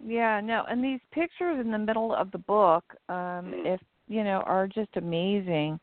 [0.05, 3.67] Yeah, no, and these pictures in the middle of the book, um, Mm.
[3.67, 5.79] if you know are just amazing.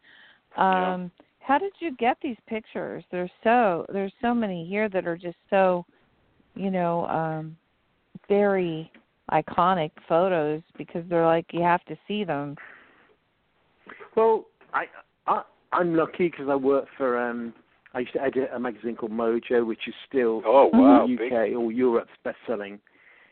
[0.55, 1.23] Um Yeah.
[1.39, 3.05] how did you get these pictures?
[3.09, 5.85] There's so there's so many here that are just so
[6.55, 7.57] you know um
[8.27, 8.91] very
[9.31, 12.57] iconic photos because they're like you have to see them.
[14.15, 14.87] Well, I,
[15.27, 17.53] I I'm lucky because I work for um
[17.93, 21.31] I used to edit a magazine called Mojo, which is still Oh wow, the big.
[21.33, 22.79] UK or Europe's best-selling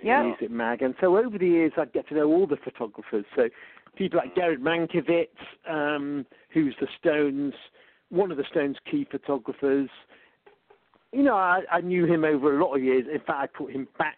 [0.01, 0.23] Yeah.
[0.23, 0.81] music mag.
[0.81, 3.25] And so over the years, I'd get to know all the photographers.
[3.35, 3.49] So
[3.95, 5.27] people like Gered Mankowitz,
[5.69, 7.53] um, who's the Stones,
[8.09, 9.89] one of the Stones' key photographers.
[11.11, 13.05] You know, I, I knew him over a lot of years.
[13.11, 14.17] In fact, I put him back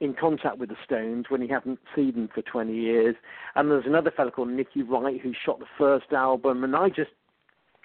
[0.00, 3.16] in contact with the Stones when he hadn't seen them for 20 years.
[3.54, 7.10] And there's another fellow called Nicky Wright who shot the first album, and I just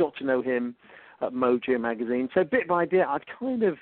[0.02, 0.76] got to know him
[1.22, 2.30] at Mojo magazine.
[2.34, 3.78] So bit by bit, I'd kind of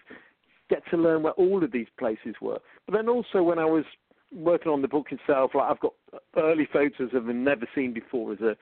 [0.70, 2.60] get to learn where all of these places were.
[2.86, 3.86] But then also when I was
[4.34, 5.94] working on the book itself, like I've got
[6.38, 8.56] early photos of him never seen before as a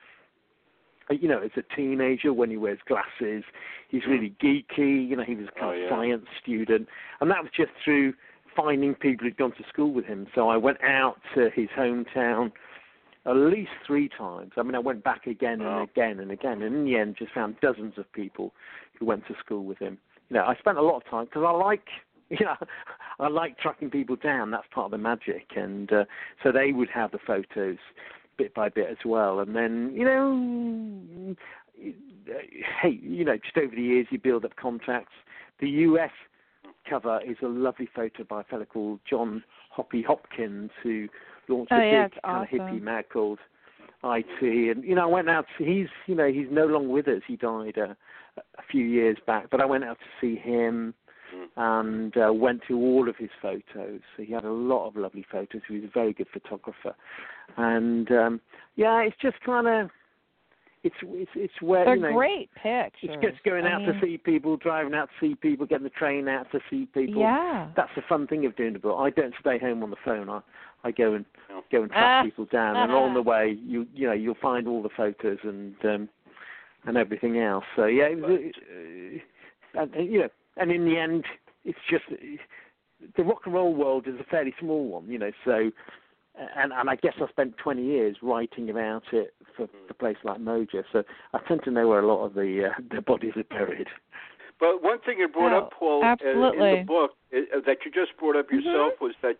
[1.10, 3.42] you know, as a teenager when he wears glasses,
[3.88, 4.10] he's hmm.
[4.10, 5.08] really geeky.
[5.08, 5.88] You know, he was a kind Oh, of yeah.
[5.88, 6.86] science student,
[7.20, 8.12] and that was just through
[8.54, 10.26] finding people who'd gone to school with him.
[10.34, 12.52] So I went out to his hometown
[13.28, 14.52] at least three times.
[14.56, 17.32] I mean, I went back again and again and again, and in the end, just
[17.32, 18.52] found dozens of people
[18.98, 19.98] who went to school with him.
[20.30, 21.86] You know, I spent a lot of time because I like,
[22.30, 22.56] you know,
[23.20, 24.50] I like tracking people down.
[24.50, 26.04] That's part of the magic, and uh,
[26.42, 27.78] so they would have the photos
[28.38, 29.40] bit by bit as well.
[29.40, 31.36] And then, you know,
[32.82, 35.12] hey, you know, just over the years, you build up contacts.
[35.60, 36.12] The U.S.
[36.88, 41.08] cover is a lovely photo by a fellow called John Hoppy Hopkins, who
[41.48, 42.84] launched Oh, a yeah, big it's kind of hippie awesome.
[42.84, 43.38] mag called
[44.04, 44.42] IT.
[44.42, 45.46] And you know, I went out.
[45.58, 47.22] To, he's you know he's no longer with us.
[47.26, 47.94] He died uh,
[48.36, 49.50] a few years back.
[49.50, 50.94] But I went out to see him
[51.56, 54.00] and uh, went to all of his photos.
[54.16, 55.62] So he had a lot of lovely photos.
[55.68, 56.94] He was a very good photographer.
[57.56, 58.40] And um,
[58.76, 59.90] yeah, it's just kind of
[60.84, 62.12] it's it's it's where They're you know.
[62.14, 62.92] great pictures.
[63.02, 65.84] It's just going I out mean, to see people, driving out to see people, getting
[65.84, 67.22] the train out to see people.
[67.22, 67.68] Yeah.
[67.76, 68.96] That's the fun thing of doing the book.
[68.98, 70.28] I don't stay home on the phone.
[70.28, 70.40] I
[70.84, 71.60] I go and Yeah.
[71.72, 72.22] go and track Ah.
[72.22, 75.74] people down, and on the way you you know you'll find all the photos and
[75.84, 76.08] um,
[76.86, 77.64] and everything else.
[77.74, 81.24] So yeah, it was, uh, and, and you know, and in the end,
[81.64, 82.04] it's just
[83.16, 85.32] the rock and roll world is a fairly small one, you know.
[85.44, 85.70] So
[86.56, 90.40] and and I guess I spent 20 years writing about it for the place like
[90.40, 91.02] Mojo, So
[91.34, 93.88] I tend to know where a lot of the uh, the bodies are buried.
[94.60, 97.92] But one thing you brought Oh, up, Paul, uh, in the book uh, that you
[97.92, 99.36] just brought up yourself was that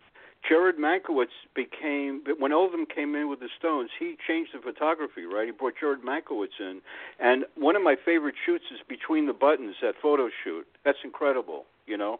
[0.49, 3.89] Gered Mankowitz became when Oldham came in with the Stones.
[3.99, 5.47] He changed the photography, right?
[5.47, 6.81] He brought Gered Mankowitz in,
[7.19, 9.75] and one of my favorite shoots is between the buttons.
[9.81, 10.65] That photo shoot.
[10.85, 11.65] That's incredible.
[11.85, 12.19] You know.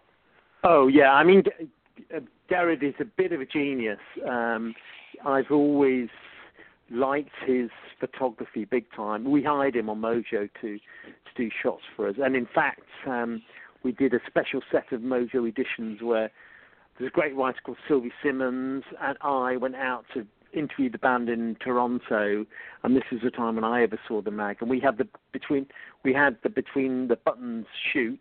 [0.65, 1.65] Oh yeah, I mean, G- uh,
[2.49, 3.99] Gered is a bit of a genius.
[4.27, 4.73] Um,
[5.25, 6.09] I've always
[6.91, 9.29] liked his photography big time.
[9.29, 13.41] We hired him on Mojo to to do shots for us, and in fact, um,
[13.83, 16.31] we did a special set of Mojo editions where
[16.97, 21.29] there's a great writer called Sylvie Simmons, and I went out to interview the band
[21.29, 22.45] in Toronto,
[22.83, 25.07] and this is the time when I ever saw the mag, and we had the
[25.31, 25.67] between
[26.03, 28.19] we had the between the buttons shoot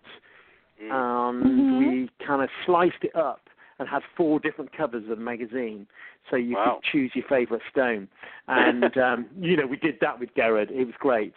[0.81, 0.93] Mm.
[0.93, 1.79] and Mhm.
[1.79, 3.48] we kind of sliced it up
[3.79, 5.87] and had four different covers of the magazine,
[6.31, 6.81] so you Wow.
[6.81, 8.09] could choose your favourite stone.
[8.49, 10.71] And um, you know, we did that with Gered.
[10.71, 11.35] It was great.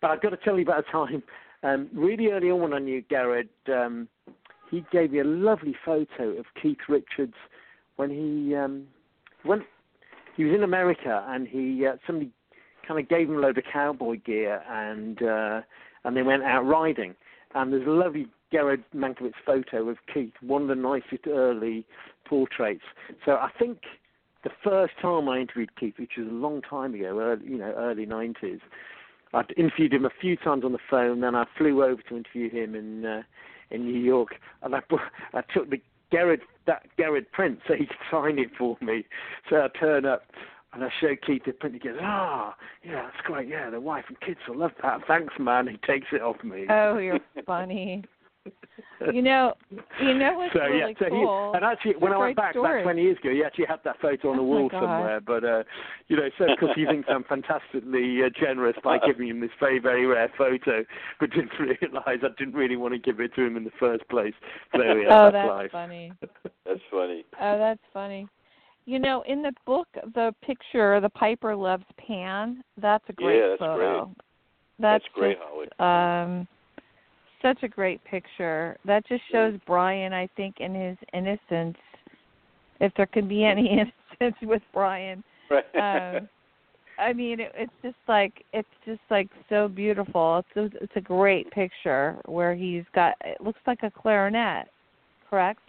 [0.00, 1.22] But I've got to tell you about a time
[1.62, 3.48] um, really early on when I knew Gered.
[3.68, 4.08] Um,
[4.70, 7.34] he gave me a lovely photo of Keith Richards
[7.96, 8.86] when he um,
[9.42, 9.64] when
[10.36, 12.30] he was in America and he uh, somebody
[12.86, 15.60] kind of gave him a load of cowboy gear and uh,
[16.04, 17.14] and they went out riding.
[17.54, 21.84] And there's a lovely Gered Mankowitz photo of Keith, one of the nicest early
[22.24, 22.82] portraits.
[23.24, 23.78] So I think
[24.44, 27.72] the first time I interviewed Keith, which was a long time ago, early, you know,
[27.76, 28.60] early 90s,
[29.32, 31.20] I'd interviewed him a few times on the phone.
[31.20, 33.22] Then I flew over to interview him in uh,
[33.70, 34.30] in New York,
[34.62, 34.80] and I,
[35.34, 35.80] I took the
[36.12, 39.04] Gered that Gered print so he could sign it for me.
[39.48, 40.22] So I turn up.
[40.72, 41.74] And I show Keith the print.
[41.74, 42.54] He goes, "Ah,
[42.84, 43.48] yeah, that's great.
[43.48, 45.00] Yeah, the wife and kids will love that.
[45.08, 46.66] Thanks, man." He takes it off me.
[46.70, 48.04] Oh, you're funny.
[49.12, 49.54] You know,
[50.00, 51.52] you know what's so really yeah, so cool?
[51.52, 52.80] he, and actually, when I went back story.
[52.80, 55.20] back 20 years ago, he actually had that photo on the Oh, wall somewhere.
[55.20, 55.62] But uh,
[56.08, 59.78] you know, so because he thinks I'm fantastically uh, generous by giving him this very
[59.78, 60.84] very rare photo,
[61.18, 64.06] but didn't realise I didn't really want to give it to him in the first
[64.08, 64.34] place.
[64.74, 65.70] So yeah, oh, that's that's life.
[65.72, 66.12] funny.
[66.66, 67.24] That's funny.
[67.40, 68.28] Oh, that's funny.
[68.90, 72.60] You know, in the book, the picture, the Piper loves Pan.
[72.76, 74.06] That's a great Yeah, that's photo.
[74.06, 74.16] great.
[74.80, 75.48] That's, That's great, just,
[75.78, 76.40] Holly.
[76.40, 76.48] um,
[77.40, 78.76] such a great picture.
[78.84, 81.78] That just shows Brian, I think, in his innocence,
[82.80, 83.68] if there can be any
[84.20, 85.22] innocence with Brian.
[85.48, 85.64] Right.
[85.76, 86.28] Um,
[86.98, 90.42] I mean, it, it's just like it's just like so beautiful.
[90.56, 93.14] It's a, it's a great picture where he's got.
[93.24, 94.66] It looks like a clarinet,
[95.30, 95.60] correct?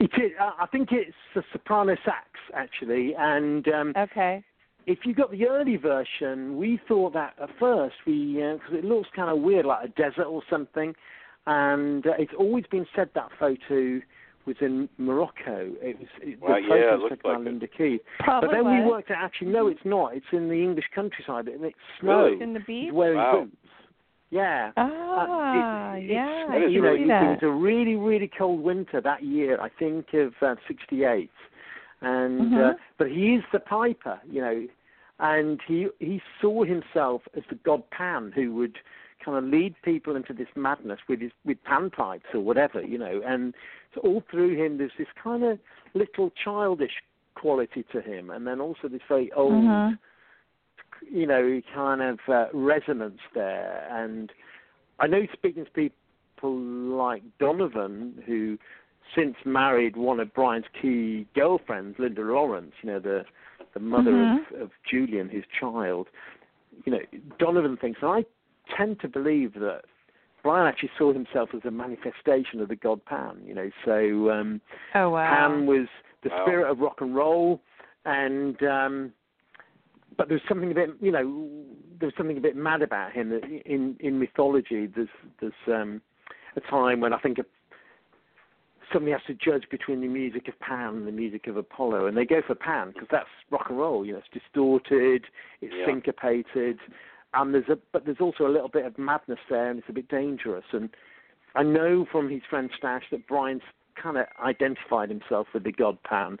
[0.00, 4.42] It is, I think it's a soprano sax actually, and um, Okay.
[4.86, 9.08] if you got the early version, we thought that at first we because it looks
[9.14, 10.94] kind of weird, like a desert or something,
[11.46, 14.00] and uh, it's always been said that photo
[14.46, 15.72] was in Morocco.
[15.80, 17.44] It was it, Well, the yeah, photo was looked taken by like it.
[17.44, 18.00] Linda Keith.
[18.20, 20.14] Probably But then we worked out actually no, it's not.
[20.14, 22.24] It's in the English countryside and it's snow.
[22.26, 22.42] Really?
[22.42, 22.84] in the beach.
[22.86, 23.44] He's wearing Wow.
[23.44, 23.63] boots.
[24.34, 24.72] Yeah.
[24.76, 29.00] Ah, Uh, it- yeah, it's, you know, it, it was a really, really cold winter
[29.00, 29.60] that year.
[29.60, 31.30] I think of uh, '68,
[32.00, 32.76] and uh, Mhm.
[32.98, 34.66] but he is the piper, you know,
[35.20, 38.76] and he he saw himself as the god Pan who would
[39.24, 43.22] kind of lead people into this madness with his with panpipes or whatever, you know,
[43.24, 43.54] and
[43.94, 45.60] so all through him there's this kind of
[45.94, 46.96] little childish
[47.36, 49.96] quality to him, and then also this very old Mhm.
[51.10, 53.86] You know, kind of uh, resonance there.
[53.90, 54.30] And
[54.98, 58.58] I know speaking to people like Donovan, who
[59.14, 63.24] since married one of Brian's key girlfriends, Linda Lawrence, you know, the
[63.74, 64.52] the mother Mhm.
[64.54, 66.08] of, of Julian, his child.
[66.84, 67.00] You know,
[67.38, 68.24] Donovan thinks, and I
[68.76, 69.82] tend to believe that
[70.42, 73.42] Brian actually saw himself as a manifestation of the god Pan.
[73.44, 74.30] You know, so.
[74.30, 74.60] Um,
[74.94, 75.28] Oh wow.
[75.28, 75.88] Pan was
[76.22, 76.44] the Wow.
[76.44, 77.60] spirit of rock and roll,
[78.04, 79.12] and um,
[80.16, 81.48] but there's something a bit, you know,
[82.00, 83.30] there's something a bit mad about him.
[83.30, 85.08] That In in mythology, there's
[85.40, 86.00] there's um,
[86.56, 87.46] a time when I think of
[88.92, 92.16] somebody has to judge between the music of Pan and the music of Apollo, and
[92.16, 94.04] they go for Pan because that's rock and roll.
[94.04, 95.24] You know, it's distorted,
[95.60, 95.86] it's Yeah.
[95.86, 96.78] syncopated,
[97.32, 99.92] and there's a but there's also a little bit of madness there, and it's a
[99.92, 100.64] bit dangerous.
[100.72, 100.90] And
[101.54, 103.62] I know from his friend Stash that Brian's
[103.96, 106.38] kind of identified himself with the god Pan,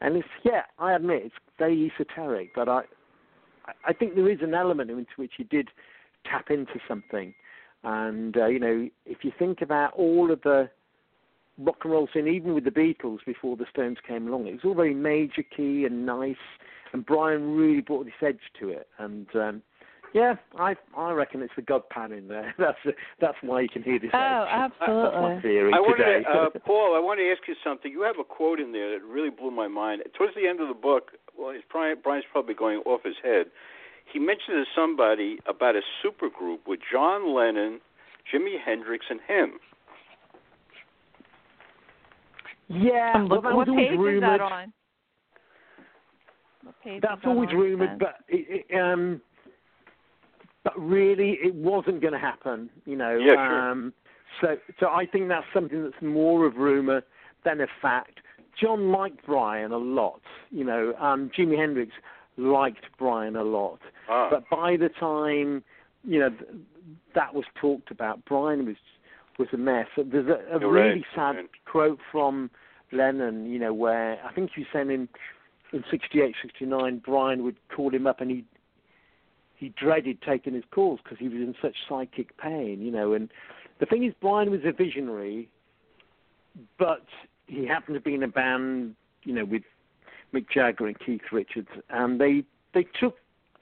[0.00, 2.82] and it's yeah, I admit it's very esoteric, but I
[3.68, 5.68] I- I think there is an element into which he did
[6.24, 7.34] tap into something,
[7.84, 10.68] and uh, you know if you think about all of the
[11.58, 14.64] rock and roll scene, even with the Beatles before the Stones came along, it was
[14.64, 16.36] all very major key and nice,
[16.92, 19.62] and Brian really brought this edge to it, and um,
[20.14, 22.54] yeah, I I reckon it's the God Pan in there.
[22.58, 22.78] That's
[23.20, 24.10] that's why you can hear this.
[24.14, 24.72] Oh, edge.
[24.80, 26.22] That's my theory I wanted today.
[26.24, 27.92] to, uh, Paul, I want to ask you something.
[27.92, 30.02] You have a quote in there that really blew my mind.
[30.16, 33.46] Towards the end of the book, well, it's probably, Brian's probably going off his head.
[34.12, 37.80] He mentioned to somebody about a supergroup with John Lennon,
[38.32, 39.58] Jimi Hendrix, and him.
[42.68, 44.22] yeah, well, look, that what was always page is rumored.
[44.22, 44.72] that on?
[46.64, 49.20] That's is that always rumored, but it, it, um,
[50.64, 52.70] but really, it wasn't going to happen.
[52.84, 53.16] You know.
[53.16, 53.70] Yeah, sure.
[53.70, 53.92] Um,
[54.40, 57.02] so, so I think that's something that's more of rumor
[57.44, 58.20] than a fact.
[58.60, 60.20] John liked Brian a lot.
[60.50, 61.92] You know, um, Jimi Hendrix
[62.36, 63.80] liked Brian a lot.
[64.08, 65.62] Ah, But by the time
[66.04, 66.50] you know th-
[67.14, 68.76] that was talked about, Brian was
[69.38, 69.86] was a mess.
[69.96, 71.48] There's a, a really right, sad right.
[71.64, 72.50] quote from
[72.92, 75.08] Lennon, you know, where I think he saying in
[75.72, 78.44] in '68, '69, Brian would call him up and he
[79.56, 83.12] he dreaded taking his calls because he was in such psychic pain, you know.
[83.12, 83.28] And
[83.80, 85.48] the thing is, Brian was a visionary,
[86.78, 87.04] but
[87.48, 89.62] he happened to be in a band, you know, with
[90.32, 93.16] Mick Jagger and Keith Richards, and they they took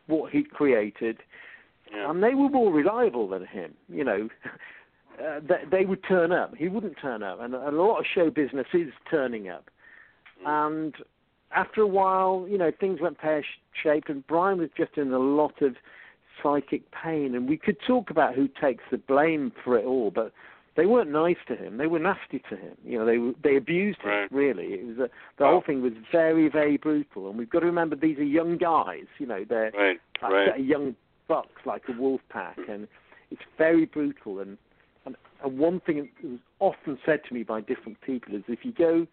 [0.07, 1.18] what he created,
[1.90, 2.11] yeah.
[2.11, 3.75] and they were more reliable than him.
[3.88, 4.29] You know,
[5.25, 6.55] uh, they, they would turn up.
[6.57, 9.70] He wouldn't turn up, and a lot of show business is turning up.
[10.44, 10.94] And
[11.55, 13.44] after a while, you know, things went pear
[13.83, 15.77] shaped, and Brian was just in a lot of
[16.42, 17.35] psychic pain.
[17.35, 20.33] And we could talk about who takes the blame for it all, but
[20.77, 21.79] they weren't nice to him.
[21.79, 22.77] They were nasty to him.
[22.85, 24.11] You know, they were- they abused him.
[24.11, 24.33] Right.
[24.33, 25.51] Really, it was a, the Wow.
[25.53, 27.29] whole thing was very very brutal.
[27.29, 29.07] And we've got to remember these are young guys.
[29.19, 30.57] You know, they're Right, like right.
[30.59, 30.95] a young
[31.29, 32.87] bucks like a wolf pack, and
[33.31, 34.41] it's very brutal.
[34.41, 34.59] And,
[35.07, 38.65] and and one thing that was often said to me by different people is if
[38.65, 39.07] you go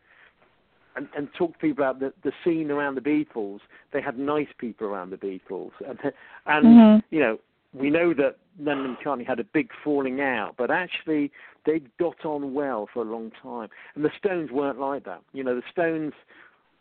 [0.95, 3.59] and, and talk to people about the, the scene around the Beatles,
[3.91, 5.99] they had nice people around the Beatles, and
[6.45, 7.03] and Mhm.
[7.09, 7.39] you know
[7.73, 11.31] we know that Lennon and McCartney had a big falling out, but actually
[11.65, 13.69] they got on well for a long time.
[13.95, 15.21] And the Stones weren't like that.
[15.33, 16.13] You know, the Stones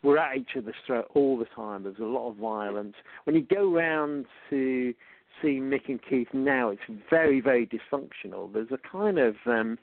[0.03, 1.83] were at each other's throat all the time.
[1.83, 2.95] There was a lot of violence.
[3.23, 4.93] When you go round to
[5.41, 8.51] see Mick and Keith now, it's very, very dysfunctional.
[8.51, 9.79] There's a kind of um,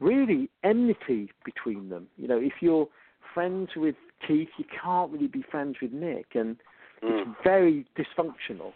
[0.00, 2.08] really enmity between them.
[2.16, 2.88] You know, if you're
[3.32, 3.94] friends with
[4.26, 6.56] Keith, you can't really be friends with Mick, and
[7.02, 7.20] Mm.
[7.20, 8.72] it's very dysfunctional.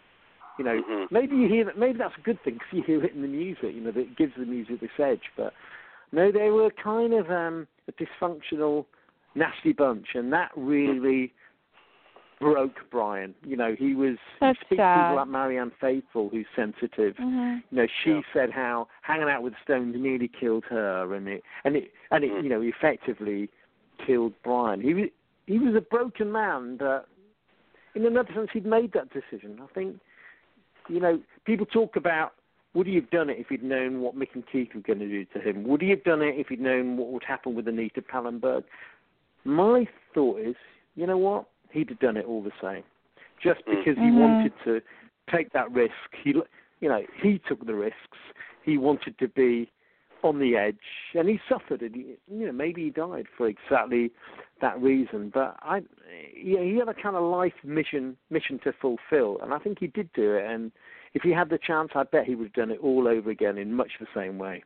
[0.57, 1.11] You know, Mhm.
[1.11, 1.77] maybe you hear that.
[1.77, 3.73] Maybe that's a good thing because you hear it in the music.
[3.73, 5.31] You know, that it gives the music this edge.
[5.35, 5.53] But
[6.11, 8.85] no, they were kind of um, a dysfunctional,
[9.35, 11.33] nasty bunch, and that really
[12.39, 13.33] broke Brian.
[13.45, 15.01] You know, he was That's he speaks sad.
[15.01, 17.15] people like Marianne Faithfull, who's sensitive.
[17.17, 18.21] hmm You know, she Yeah.
[18.33, 22.31] said how hanging out with Stones nearly killed her, and it and it and it
[22.31, 22.43] Mm.
[22.43, 23.49] you know effectively
[23.97, 24.81] killed Brian.
[24.81, 25.09] He was
[25.47, 27.07] he was a broken man, but
[27.95, 29.59] in another sense, he'd made that decision.
[29.61, 29.99] I think,
[30.87, 32.33] you know, people talk about
[32.73, 35.07] would he have done it if he'd known what Mick and Keith were going to
[35.07, 35.63] do to him?
[35.67, 38.63] Would he have done it if he'd known what would happen with Anita Pallenberg?
[39.43, 40.55] My thought is,
[40.95, 41.45] you know what?
[41.71, 42.83] He'd have done it all the same,
[43.39, 43.77] just Mm.
[43.77, 44.19] because he Mhm.
[44.19, 44.81] wanted to
[45.29, 46.15] take that risk.
[46.15, 48.17] He, you know, he took the risks.
[48.63, 49.69] He wanted to be
[50.23, 50.77] on the edge,
[51.13, 51.81] and he suffered.
[51.81, 54.11] And he, you know, maybe he died for exactly
[54.61, 55.31] that reason.
[55.33, 55.81] But I,
[56.35, 59.87] yeah, he had a kind of life mission mission to fulfill, and I think he
[59.87, 60.45] did do it.
[60.45, 60.71] And
[61.13, 63.57] if he had the chance, I bet he would have done it all over again
[63.57, 64.63] in much the same way.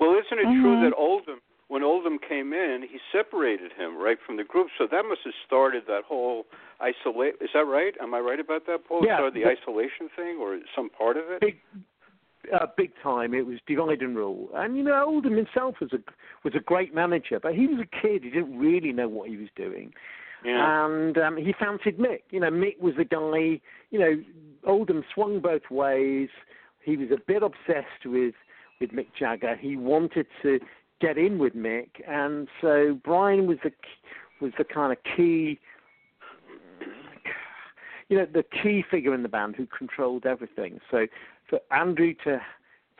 [0.00, 0.62] Well, isn't it Mhm.
[0.62, 4.68] true that Oldham, when Oldham came in, he separated him right from the group?
[4.78, 6.46] So that must have started that whole
[6.80, 7.34] isolate.
[7.40, 7.96] Is that right?
[8.00, 9.04] Am I right about that, Paul?
[9.04, 11.40] Yeah, Started the but- isolation thing, or some part of it?
[11.40, 11.58] Big,
[12.52, 13.34] uh, big time.
[13.34, 14.48] It was divide and rule.
[14.54, 15.98] And you know, Oldham himself was a
[16.44, 18.24] was a great manager, but he was a kid.
[18.24, 19.92] He didn't really know what he was doing.
[20.44, 20.86] Yeah.
[20.86, 22.22] And um, he fancied Mick.
[22.30, 23.60] You know, Mick was the guy.
[23.90, 24.22] You know,
[24.66, 26.28] Oldham swung both ways.
[26.82, 28.34] He was a bit obsessed with
[28.80, 29.56] with Mick Jagger.
[29.56, 30.60] He wanted to
[31.00, 33.72] get in with Mick, and so Brian was the
[34.40, 35.58] was the kind of key.
[38.08, 40.80] You know, the key figure in the band who controlled everything.
[40.90, 41.06] So
[41.48, 42.40] for Andrew to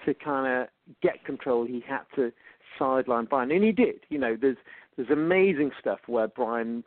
[0.05, 0.69] to kind of
[1.03, 2.33] get control, he had to
[2.79, 4.01] sideline Brian, and he did.
[4.09, 4.57] You know, there's
[4.97, 6.85] there's amazing stuff where Brian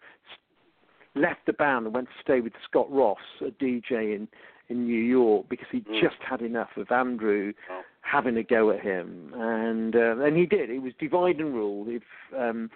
[1.16, 4.28] left the band and went to stay with Scott Ross, a DJ in
[4.70, 6.00] in New York, because he Mm.
[6.02, 7.84] just had enough of Andrew Oh.
[8.02, 10.70] having a go at him, and uh, and he did.
[10.70, 11.86] It was divide and rule.
[11.90, 12.04] If
[12.38, 12.72] um,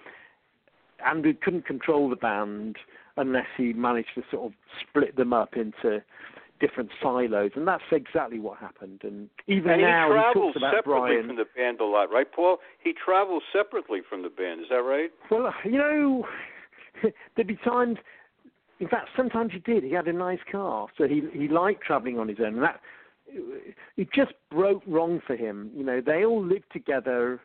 [1.05, 2.77] Andrew couldn't control the band
[3.17, 6.03] unless he managed to sort of split them up into
[6.59, 9.01] different silos, and that's exactly what happened.
[9.03, 11.27] And even and now, he he travels talks about separately Brian.
[11.27, 12.57] from the band a lot, right, Paul?
[12.83, 14.61] He travels separately from the band.
[14.61, 15.11] Is that right?
[15.29, 16.27] Well, you know,
[17.35, 17.97] there'd be times.
[18.79, 19.83] In fact, sometimes he did.
[19.83, 22.55] He had a nice car, so he he liked travelling on his own.
[22.55, 22.81] And that
[23.97, 25.71] it just broke wrong for him.
[25.75, 27.39] You know, they all lived together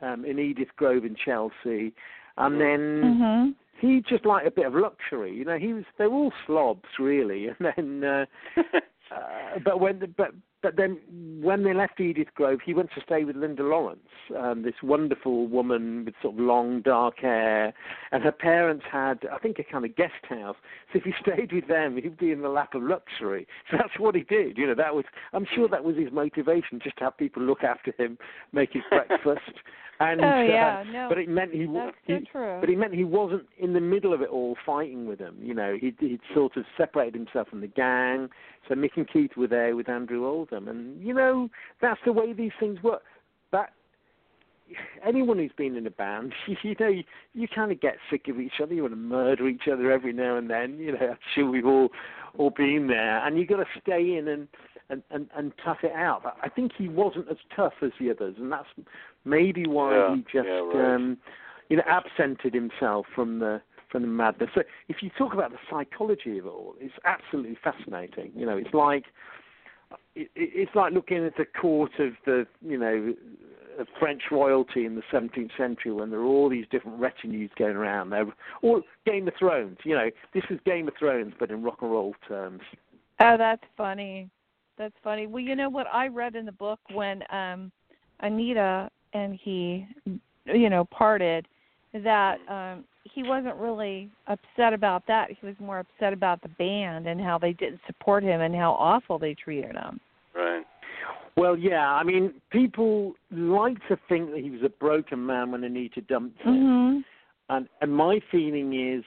[0.00, 1.92] um, in Edith Grove in Chelsea,
[2.36, 5.34] and then hmm he just liked a bit of luxury.
[5.34, 8.04] You know, he was they were all slobs really, and then.
[8.04, 8.24] Uh,
[9.14, 10.30] uh, but when the, but
[10.64, 10.98] but then
[11.42, 14.00] when they left Edith Grove, he went to stay with Linda Lawrence,
[14.34, 17.74] um, this wonderful woman with sort of long dark hair,
[18.12, 20.56] and her parents had I think a kind of guest house.
[20.90, 23.46] So if he stayed with them, he'd be in the lap of luxury.
[23.70, 24.56] So that's what he did.
[24.56, 25.04] You know, that was
[25.34, 28.16] I'm sure that was his motivation, just to have people look after him,
[28.52, 29.42] make his breakfast.
[30.00, 32.56] And, Oh uh, yeah, no, but it meant he, that's he so true.
[32.58, 35.36] but he meant he wasn't in the middle of it all fighting with them.
[35.40, 38.28] You know, he'd, he'd sort of separated himself from the gang.
[38.68, 41.48] So Mick and Keith were there with Andrew Oldham, and you know
[41.80, 43.02] that's the way these things work.
[43.52, 43.70] That
[45.06, 47.04] anyone who's been in a band, you know, you,
[47.34, 48.74] you kind of get sick of each other.
[48.74, 50.78] You want to murder each other every now and then.
[50.78, 51.90] You know, I'm sure we've all
[52.36, 54.48] all been there, and you've got to stay in and.
[54.90, 56.24] And, and and tough it out.
[56.24, 58.68] But I think he wasn't as tough as the others, and that's
[59.24, 60.94] maybe why Yeah, he just yeah, right.
[60.94, 61.16] um,
[61.70, 63.62] you know, absented himself from the
[63.94, 64.50] from the madness.
[64.56, 68.32] So if you talk about the psychology of it all, it's absolutely fascinating.
[68.34, 69.04] You know, it's like
[70.16, 73.14] it, it- it's like looking at the court of the you know
[74.00, 78.10] French royalty in the 17th century when there are all these different retinues going around.
[78.10, 78.26] They're
[78.62, 79.78] all Game of Thrones.
[79.84, 82.62] You know, this is Game of Thrones, but in rock and roll terms.
[83.20, 84.28] Oh, that's funny.
[84.76, 85.28] That's funny.
[85.28, 87.70] Well, you know what I read in the book when um
[88.18, 89.86] Anita and he
[90.46, 91.46] you know parted
[92.02, 95.30] that um he wasn't really upset about that.
[95.30, 98.72] He was more upset about the band and how they didn't support him and how
[98.72, 100.00] awful they treated him.
[100.34, 100.64] right.
[101.36, 105.64] Well, yeah, I mean, people like to think that he was a broken man when
[105.64, 106.54] Anita dumped him.
[106.54, 107.04] Mhm.
[107.50, 109.04] and and my feeling is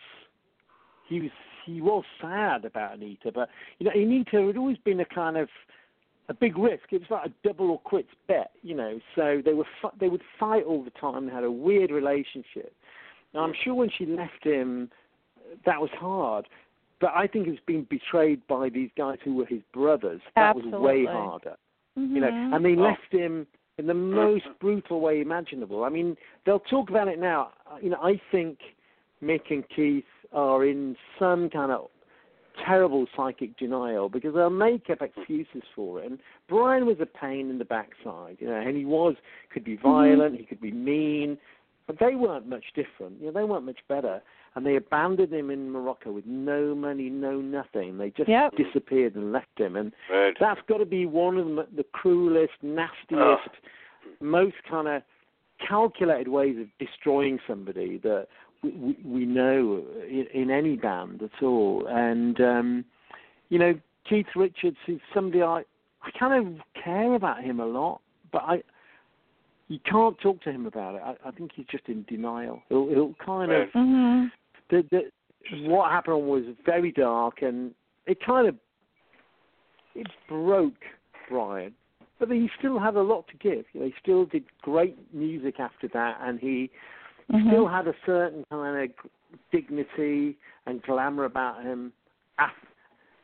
[1.08, 1.32] he was
[1.66, 5.50] he was sad about Anita, but you know Anita had always been a kind of
[6.30, 6.92] a big risk.
[6.92, 9.00] It was like a double or quits bet, you know.
[9.16, 9.66] So they were
[10.00, 11.28] they would fight all the time.
[11.28, 12.74] They had a weird relationship.
[13.38, 14.90] Now I'm sure when she left him,
[15.64, 16.48] that was hard.
[17.00, 20.20] But I think he was being betrayed by these guys who were his brothers.
[20.36, 21.06] That was way Absolutely.
[21.06, 21.58] harder
[21.98, 22.16] Mhm.
[22.16, 22.82] you know, and they Oh.
[22.82, 23.46] left him
[23.78, 25.84] in the most brutal way imaginable.
[25.84, 27.52] I mean, they'll talk about it now.
[27.82, 28.60] You know, I think
[29.22, 31.90] Mick and Keith are in some kind of
[32.66, 36.10] terrible psychic denial because they'll make up excuses for it.
[36.10, 39.16] And Brian was a pain in the backside, you know, and he was
[39.52, 41.38] could be violent, he could be mean,
[41.88, 43.20] but they weren't much different.
[43.20, 44.22] You know, they weren't much better,
[44.56, 47.98] and they abandoned him in Morocco with no money, no nothing.
[47.98, 48.56] They just Yep.
[48.58, 50.38] disappeared and left him, and Right.
[50.38, 53.50] that's got to be one of the, the cruelest, nastiest,
[54.20, 55.02] most kind of
[55.60, 58.28] calculated ways of destroying somebody that
[58.62, 61.88] we, we, we know in, in any band at all.
[61.88, 62.86] And um,
[63.50, 65.64] you know, Keith Richards is somebody I
[66.04, 68.64] I kind of care about him a lot, but I
[69.68, 71.02] you can't talk to him about it.
[71.04, 72.62] I, I think he's just in denial.
[72.70, 73.74] He'll, he'll kind of Right.
[73.76, 74.32] Mhm.
[74.70, 75.12] the, the
[75.70, 77.74] what happened was very dark and
[78.06, 78.56] it kind of
[79.96, 80.84] it broke
[81.30, 81.74] Brian,
[82.20, 83.66] but he still had a lot to give.
[83.74, 86.70] You know, he still did great music after that, and he
[87.32, 87.48] Mhm.
[87.48, 89.10] still had a certain kind of
[89.52, 91.92] dignity and glamour about him.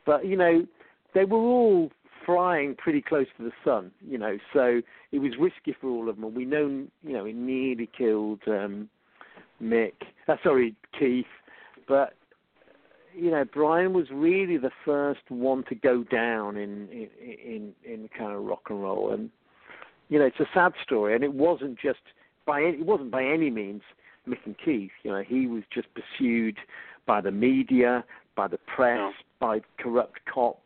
[0.06, 0.66] But you know,
[1.14, 1.92] they were all
[2.26, 3.92] flying pretty close to the sun.
[4.06, 6.26] You know, so it was risky for all of them.
[6.26, 8.90] And we know, you know, it nearly killed um,
[9.62, 9.94] Mick.
[10.28, 11.26] Uh, sorry, Keith.
[11.88, 12.14] But
[13.16, 18.10] you know, Brian was really the first one to go down in in in, in
[18.18, 19.30] kind of rock and roll, and
[20.10, 22.00] you know, it's a sad story, and it wasn't just
[22.46, 23.82] by any, it wasn't by any means
[24.28, 24.92] Mick and Keith.
[25.04, 26.58] You know, he was just pursued
[27.06, 28.04] by the media,
[28.36, 29.12] by the press, No.
[29.40, 30.60] by corrupt cops.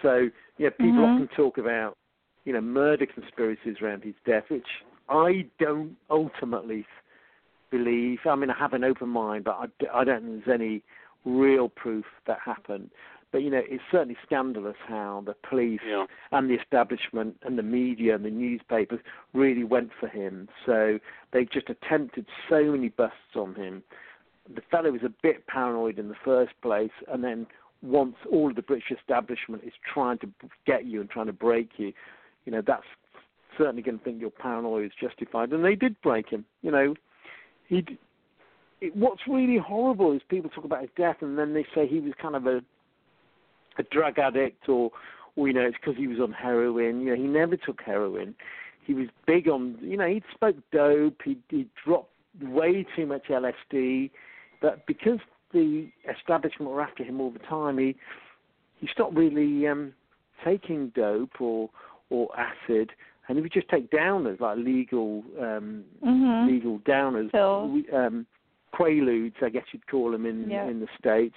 [0.00, 0.28] So
[0.62, 1.14] you know, people Mhm.
[1.14, 1.96] often talk about
[2.44, 6.86] you know murder conspiracies around his death, which I don't ultimately
[7.70, 8.20] believe.
[8.26, 10.82] I mean, I have an open mind, but I, I don't think there's any
[11.24, 12.90] real proof that happened.
[13.32, 16.06] But you know, it's certainly scandalous how the police Yeah.
[16.32, 19.00] and the establishment and the media and the newspapers
[19.32, 20.48] really went for him.
[20.66, 21.00] So
[21.32, 23.82] they just attempted so many busts on him.
[24.54, 27.46] The fellow was a bit paranoid in the first place, and then
[27.82, 30.28] once all of the British establishment is trying to
[30.66, 31.92] get you and trying to break you,
[32.44, 32.84] you know, that's
[33.58, 35.52] certainly going to think your paranoia is justified.
[35.52, 36.44] And they did break him.
[36.62, 36.94] You know,
[37.68, 37.84] he.
[38.94, 42.14] What's really horrible is people talk about his death, and then they say he was
[42.20, 42.60] kind of a
[43.78, 44.90] a drug addict, or,
[45.36, 47.00] or you know, it's because he was on heroin.
[47.00, 48.34] You know, he never took heroin.
[48.84, 51.20] He was big on, you know, he'd spoke dope.
[51.24, 52.10] He he dropped
[52.40, 54.10] way too much LSD,
[54.60, 55.20] but because
[55.52, 55.88] the
[56.18, 57.96] establishment were after him all the time, he
[58.80, 59.92] he stopped really um,
[60.44, 61.70] taking dope or
[62.10, 62.90] or acid,
[63.28, 66.46] and he would just take downers like legal um, Mhm.
[66.46, 67.84] legal downers, Pills.
[67.92, 68.26] um,
[68.74, 70.66] quaaludes, I guess you'd call them in Yeah.
[70.66, 71.36] in the states,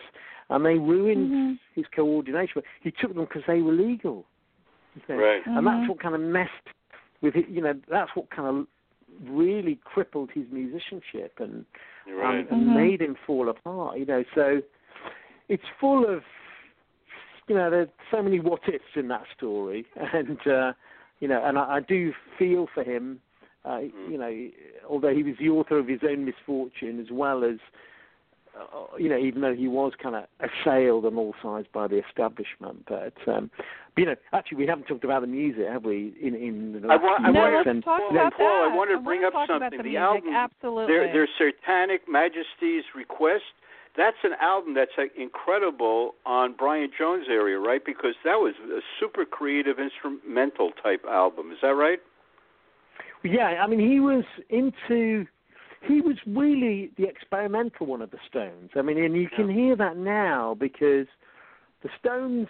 [0.49, 1.59] and they ruined Mhm.
[1.73, 2.63] his coordination.
[2.81, 4.25] He took them because they were legal,
[4.95, 5.21] you know?
[5.21, 5.45] Right.
[5.45, 5.89] and that's Mhm.
[5.89, 6.67] what kind of messed
[7.21, 7.47] with it.
[7.49, 8.67] You know, that's what kind of
[9.29, 11.65] really crippled his musicianship and You're
[12.07, 12.39] right.
[12.39, 12.75] and, and Mhm.
[12.75, 13.97] made him fall apart.
[13.97, 14.61] You know, so
[15.49, 16.23] it's full of
[17.47, 20.73] you know there's so many what ifs in that story, and uh,
[21.19, 23.19] you know, and I, I do feel for him.
[23.63, 24.11] Uh, Mm.
[24.11, 24.49] You know,
[24.87, 27.57] although he was the author of his own misfortune as well as.
[28.57, 32.01] Uh, you know, even though he was kind of assailed on all sides by the
[32.07, 33.51] establishment, but, um,
[33.93, 36.13] but you know, actually, we haven't talked about the music, have we?
[36.21, 37.67] In in the I last wa- few I no, wanted- minutes?
[37.67, 38.77] let's talk about Paul, I that.
[38.77, 39.77] wanted to I bring wanna up talk about something.
[39.79, 39.99] The, The music.
[40.01, 40.93] album- absolutely.
[40.93, 43.43] Their, their Satanic Majesties Request.
[43.97, 47.83] That's an album that's like, incredible on Brian Jones' area, right?
[47.85, 51.51] Because that was a super creative instrumental type album.
[51.51, 51.99] Is that right?
[53.23, 55.25] Yeah, I mean, he was into.
[55.81, 58.71] He was really the experimental one of the Stones.
[58.75, 61.07] I mean, and you can hear that now because
[61.83, 62.47] the Stones,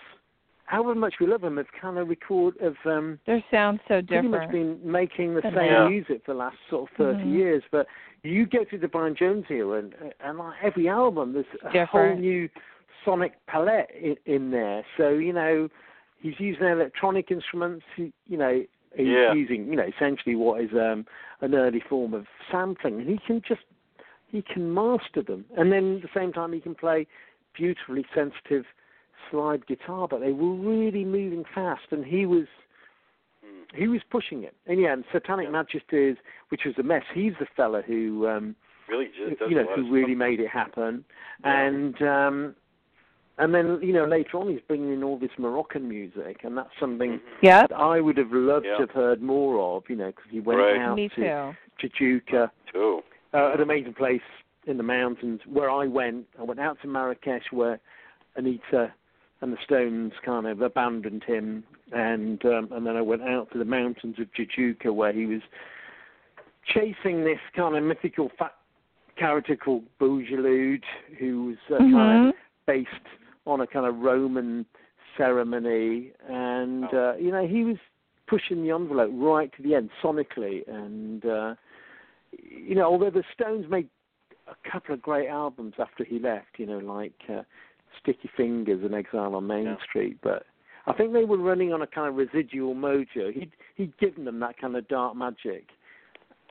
[0.65, 4.28] however much we love them, have kind of record of um, Their sound so pretty
[4.28, 4.82] much different.
[4.84, 5.88] been making the Than same now.
[5.89, 7.34] music for the last sort of 30 Mhm.
[7.34, 7.63] years.
[7.71, 7.88] But
[8.23, 12.15] you go through the Brian Jones era, and, and like every album, there's a whole
[12.15, 12.49] new
[13.03, 14.84] sonic palette in, in there.
[14.97, 15.69] So you know,
[16.19, 17.86] he's using electronic instruments.
[17.95, 18.67] He, you know, he's
[18.97, 19.33] Yeah.
[19.33, 21.05] using you know essentially what is um,
[21.41, 23.61] an early form of sampling, and he can just
[24.31, 25.45] he can master them.
[25.57, 27.07] And then at the same time, he can play
[27.53, 28.65] beautifully sensitive
[29.29, 30.07] slide guitar.
[30.07, 32.47] But they were really moving fast, and he was
[33.45, 33.75] Mm.
[33.75, 34.55] he was pushing it.
[34.65, 36.17] And yeah, and Satanic Majesties,
[36.49, 37.03] which was a mess.
[37.13, 38.55] He's the fella who, um,
[38.87, 41.03] Really, just you know, who really made it happen.
[41.43, 41.65] Yeah.
[41.65, 42.55] And um,
[43.38, 46.69] and then you know later on he's bringing in all this Moroccan music, and that's
[46.79, 47.21] something Mhm.
[47.41, 47.69] Yep.
[47.69, 48.75] that I would have loved Yeah.
[48.75, 49.89] to have heard more of.
[49.89, 50.77] You know, because he went Right.
[50.77, 51.55] out Me to too.
[51.89, 53.03] Jajouka, Too.
[53.33, 54.21] uh, an amazing place
[54.65, 56.25] in the mountains where I went.
[56.39, 57.79] I went out to Marrakesh where
[58.36, 58.91] Anita
[59.41, 63.57] and the Stones kind of abandoned him, and um, and then I went out to
[63.57, 65.41] the mountains of Jajouka where he was
[66.65, 68.55] chasing this kind of mythical fat
[69.17, 70.83] character called Boujeloud,
[71.19, 72.29] who was uh, kind Mhm.
[72.29, 72.89] of based
[73.45, 74.65] on a kind of Roman
[75.17, 77.11] ceremony, and Oh.
[77.11, 77.77] uh, you know he was
[78.27, 81.55] pushing the envelope right to the end sonically, and uh,
[82.39, 83.87] you know, although the Stones made
[84.47, 87.41] a couple of great albums after he left, you know, like uh,
[88.01, 89.77] Sticky Fingers and Exile on Main Yeah.
[89.83, 90.45] Street, but
[90.87, 93.31] I think they were running on a kind of residual mojo.
[93.33, 95.69] He'd he'd given them that kind of dark magic,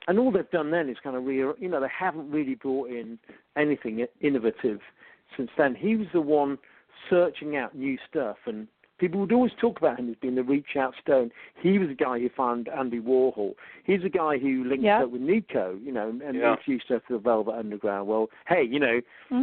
[0.07, 2.89] and all they've done then is kind of re, you know, they haven't really brought
[2.89, 3.19] in
[3.55, 4.79] anything innovative
[5.37, 5.75] since then.
[5.75, 6.57] He was the one
[7.09, 10.77] searching out new stuff, and people would always talk about him as being the reach
[10.77, 11.29] out stone.
[11.61, 13.55] He was the guy who found Andy Warhol.
[13.83, 15.03] He's the guy who linked Yeah.
[15.03, 16.51] up with Nico, you know, and Yeah.
[16.53, 18.07] introduced her to the Velvet Underground.
[18.07, 19.01] Well, hey, you know,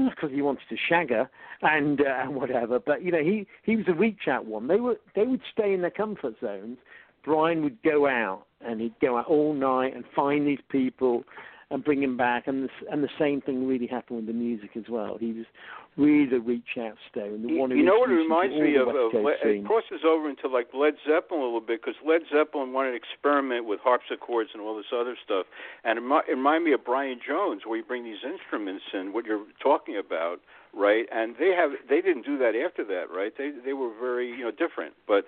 [0.09, 1.29] because he wanted to shag her
[1.61, 2.79] and uh, and whatever.
[2.79, 4.69] But you know, he he was a reach out one.
[4.69, 6.79] They were they would stay in their comfort zones.
[7.23, 11.25] Brian would go out and he'd go out all night and find these people
[11.71, 12.49] and bring them back.
[12.49, 15.19] And the, and the same thing really happened with the music as well.
[15.19, 15.47] He was
[15.97, 18.89] really the reach out stone, the You, one you know what it reminds me of?
[18.89, 22.73] of Le- it crosses over into like Led Zeppelin a little bit because Led Zeppelin
[22.73, 25.47] wanted to experiment with harpsichords and all this other stuff,
[25.85, 29.27] and it, it reminded me of Brian Jones, where you bring these instruments and what
[29.27, 30.41] you're talking about,
[30.73, 31.05] right?
[31.13, 33.33] And they have they didn't do that after that, right?
[33.37, 35.25] They they were very you know different, but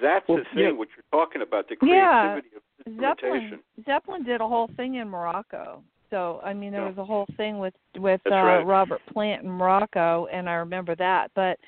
[0.00, 0.70] that's Well, the thing yeah.
[0.72, 2.38] what you're talking about the Yeah.
[2.40, 2.62] creativity of
[3.00, 3.60] Zeppelin.
[3.84, 5.82] Zeppelin did a whole thing in Morocco.
[6.14, 6.90] So I mean, there Yeah.
[6.90, 8.66] was a whole thing with with That's uh, right.
[8.66, 11.32] Robert Plant in Morocco, and I remember that.
[11.34, 11.58] But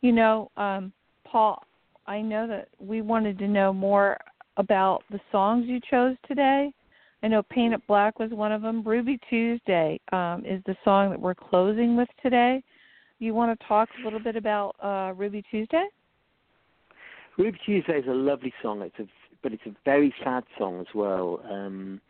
[0.00, 0.92] you know, um,
[1.24, 1.62] Paul,
[2.08, 4.18] I know that we wanted to know more
[4.56, 6.72] about the songs you chose today.
[7.22, 8.82] I know "Paint It Black" was one of them.
[8.82, 12.60] "Ruby Tuesday" um, is the song that we're closing with today.
[13.20, 15.86] You want to talk a little bit about uh, "Ruby Tuesday"?
[17.38, 18.82] Ruby Tuesday is a lovely song.
[18.82, 19.06] It's a
[19.44, 21.40] but it's a very sad song as well.
[21.48, 22.00] Um,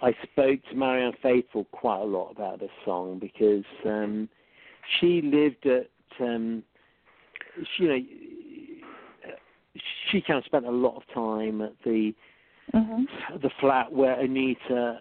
[0.00, 4.28] I spoke to Marianne Faithfull quite a lot about this song because um,
[4.98, 5.88] she lived at
[6.20, 6.62] um,
[7.76, 8.04] she, you know
[10.10, 12.14] she kind of spent a lot of time at the
[12.74, 13.36] Mm-hmm.
[13.40, 15.00] the flat where Anita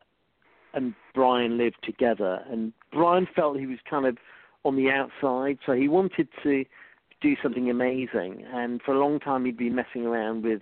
[0.73, 4.17] and Brian lived together, and Brian felt he was kind of
[4.63, 6.63] on the outside, so he wanted to
[7.21, 8.45] do something amazing.
[8.53, 10.61] And for a long time, he'd been messing around with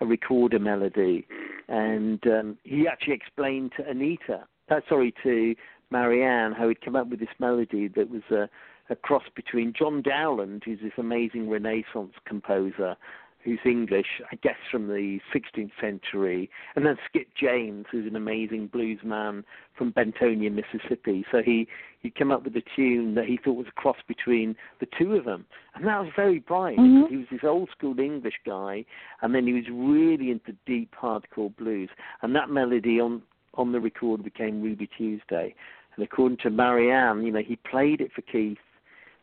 [0.00, 1.26] a recorder melody,
[1.68, 5.54] and um, he actually explained to Anita, uh, sorry, to
[5.90, 8.48] Marianne, how he'd come up with this melody that was a,
[8.90, 12.96] a cross between John Dowland, who's this amazing Renaissance composer,
[13.44, 18.68] who's English, I guess from the 16th century, and then Skip James, who's an amazing
[18.68, 19.44] blues man
[19.76, 21.24] from Bentonia, Mississippi.
[21.30, 21.68] So he
[22.00, 25.14] he came up with a tune that he thought was a cross between the two
[25.14, 26.78] of them, and that was very bright.
[26.78, 27.02] Mhm.
[27.02, 28.84] because He was this old school English guy,
[29.22, 31.90] and then he was really into deep hardcore blues,
[32.22, 33.22] and that melody on
[33.54, 35.54] on the record became Ruby Tuesday.
[35.94, 38.58] And according to Marianne, you know, he played it for Keith,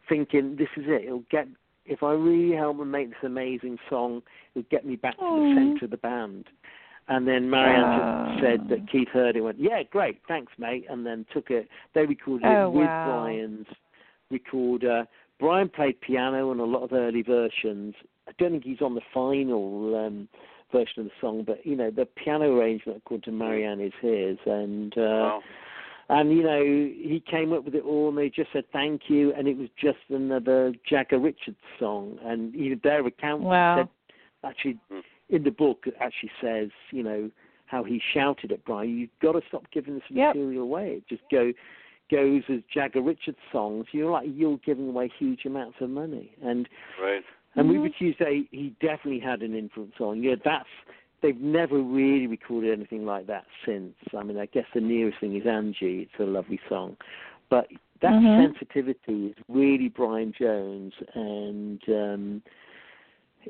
[0.08, 1.04] thinking this is it.
[1.06, 1.48] It'll get
[1.92, 4.18] if I really help him make this amazing song,
[4.56, 5.36] it would get me back to Aw.
[5.50, 6.46] the centre of the band.
[7.10, 8.38] And then Marianne Ah.
[8.40, 11.68] said that Keith heard it and went, Yeah, great, thanks, mate and then took it
[11.94, 13.06] they recorded Oh, it with wow.
[13.06, 13.68] Brian's
[14.30, 15.06] recorder.
[15.40, 17.96] Brian played piano on a lot of early versions.
[18.28, 20.30] I don't think he's on the final um
[20.72, 24.38] version of the song, but you know, the piano arrangement according to Marianne is his
[24.46, 25.44] and uh Wow.
[26.12, 29.34] And you know, he came up with it all, and they just said thank you,
[29.34, 32.20] and it was just another Jagger Richards song.
[32.24, 33.76] And even their account Wow.
[33.78, 33.90] said,
[34.44, 35.04] actually, Mm.
[35.30, 37.32] in the book, it actually says, you know,
[37.66, 40.36] how he shouted at Brian, "You've got to stop giving this Yep.
[40.36, 40.96] material away.
[40.98, 41.54] It just go
[42.10, 43.88] goes as Jagger Richards songs.
[43.94, 46.68] You're like you're giving away huge amounts of money." And
[47.02, 47.24] Right.
[47.56, 47.74] and Mhm.
[47.74, 50.22] Ruby Tuesday, he definitely had an influence on.
[50.22, 50.68] Yeah, that's
[51.22, 53.96] they've never really recorded anything like that since.
[54.18, 56.10] I mean, I guess the nearest thing is Angie.
[56.10, 56.98] It's a lovely song,
[57.50, 57.68] but
[58.02, 58.36] that Mhm.
[58.36, 62.44] sensitivity is really Brian Jones, and um,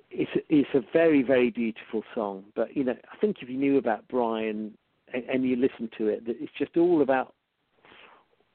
[0.09, 2.45] it's it's a very very beautiful song.
[2.55, 4.77] But you know, I think if you knew about Brian
[5.13, 7.33] and, and you listen to it, that it's just all about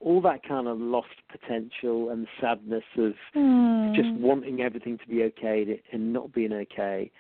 [0.01, 3.95] all that kind of lost potential and sadness of Hmm.
[3.95, 7.11] just wanting everything to be okay and not being okay.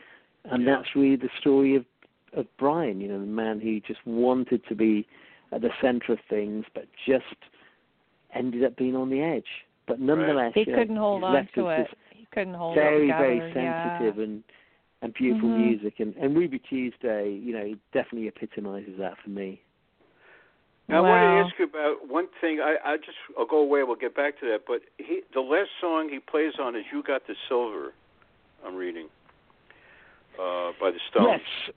[0.51, 0.77] And Yeah.
[0.77, 1.85] that's really the story of
[2.33, 5.07] of Brian, you know, the man who just wanted to be
[5.53, 7.25] at the center of things but just
[8.35, 9.47] ended up being on the edge.
[9.87, 11.89] But nonetheless, he you know, couldn't hold on to it.
[12.11, 13.23] He couldn't hold very, it together.
[13.23, 14.25] very sensitive yeah.
[14.25, 14.45] and
[15.03, 15.57] and beautiful Mhm.
[15.57, 19.61] music and, and Ruby Tuesday, you know, definitely epitomizes that for me.
[20.89, 21.09] Now, I wow.
[21.11, 22.61] wanted to ask you about one thing.
[22.61, 23.83] I, I just I'll go away.
[23.83, 24.61] We'll get back to that.
[24.67, 27.93] But he, the last song he plays on is "You Got the Silver."
[28.65, 29.09] I'm reading
[30.41, 31.41] uh, by the Stones.
[31.67, 31.75] Yes,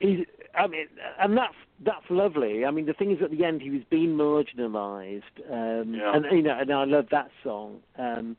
[0.00, 0.86] he's, I mean,
[1.20, 2.64] and that's that's lovely.
[2.64, 6.14] I mean, the thing is, at the end, he was being marginalised, um, Yeah.
[6.14, 7.80] and you know, and I love that song.
[7.98, 8.36] Um,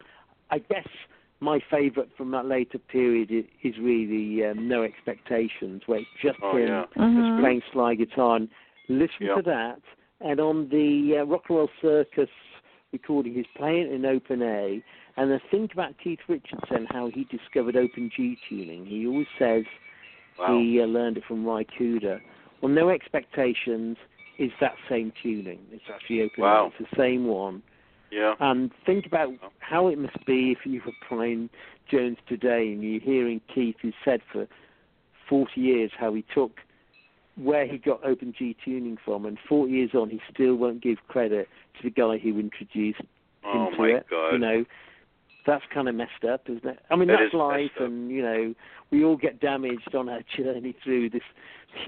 [0.52, 0.88] I guess
[1.40, 6.40] my favourite from that later period is, is really um, "No Expectations," where it's just
[6.42, 6.86] Oh him yeah.
[6.96, 7.40] Mhm.
[7.40, 8.38] playing slide guitar.
[8.38, 8.50] And
[8.88, 9.36] listen Yeah.
[9.36, 9.82] to that,
[10.22, 12.30] and on the uh, Rock and Roll Circus
[12.94, 14.82] recording, he's playing in open A.
[15.18, 18.86] And then think about Keith Richardson, how he discovered open G tuning.
[18.86, 19.64] He always says
[20.38, 20.60] Wow.
[20.60, 22.20] he uh, learned it from Ry Cooder.
[22.62, 23.98] Well, No Expectations
[24.38, 25.60] is that same tuning.
[25.72, 26.72] It's actually open Wow.
[26.78, 27.64] It's the same one.
[28.12, 28.34] Yeah.
[28.40, 31.50] And think about how it must be if you were playing
[31.90, 34.48] Jones today and you're hearing Keith, who said for
[35.30, 36.52] 40 years how he took
[37.38, 40.98] where he got open G tuning from, and 40 years on, he still won't give
[41.10, 41.48] credit
[41.78, 43.02] to the guy who introduced
[43.44, 44.06] Oh into my it.
[44.10, 44.32] God.
[44.32, 44.66] You know,
[45.46, 46.80] that's kind of messed up, isn't it?
[46.90, 48.54] I mean, That that's life, and you know,
[48.92, 51.22] we all get damaged on our journey through this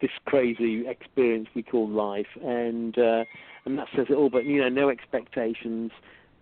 [0.00, 3.24] this crazy experience we call life, and uh,
[3.64, 4.30] and that says it all.
[4.30, 5.90] But you know, no expectations.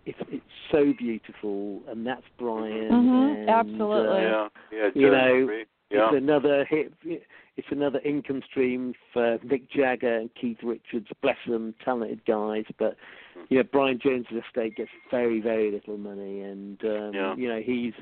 [0.05, 2.89] It's it's so beautiful, and that's Brian.
[2.91, 4.17] Mhm, and, absolutely.
[4.17, 4.47] uh, yeah.
[4.71, 4.89] Yeah.
[4.93, 6.07] you know, Yeah.
[6.07, 6.93] It's another hit.
[7.55, 11.07] It's another income stream for Mick Jagger and Keith Richards.
[11.21, 12.65] Bless them, talented guys.
[12.79, 12.97] But
[13.49, 17.35] you know, Brian Jones' estate gets very, very little money, and um, Yeah.
[17.35, 17.93] you know he's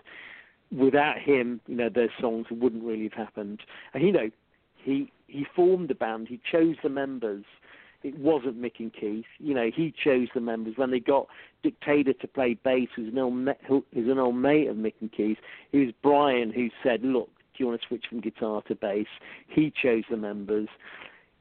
[0.72, 1.60] without him.
[1.68, 3.62] You know, those songs wouldn't really have happened.
[3.94, 4.30] And you know,
[4.78, 6.28] he he formed the band.
[6.30, 7.44] He chose the members.
[8.04, 9.26] It wasn't Mick and Keith.
[9.38, 11.28] You know, he chose the members when they got
[11.62, 14.78] Dick Taylor to play bass, who's an old ma- who is an old mate of
[14.78, 15.38] Mick and Keith.
[15.72, 17.30] It was Brian who said, "Look,
[17.62, 19.08] you want to switch from guitar to bass?"
[19.48, 20.68] He chose the members.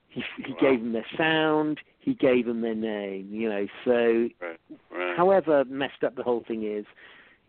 [0.08, 0.58] He he Wow.
[0.60, 1.80] gave them their sound.
[1.98, 3.28] He gave them their name.
[3.30, 4.58] You know, so Right.
[4.90, 5.16] Right.
[5.16, 6.84] however messed up the whole thing is,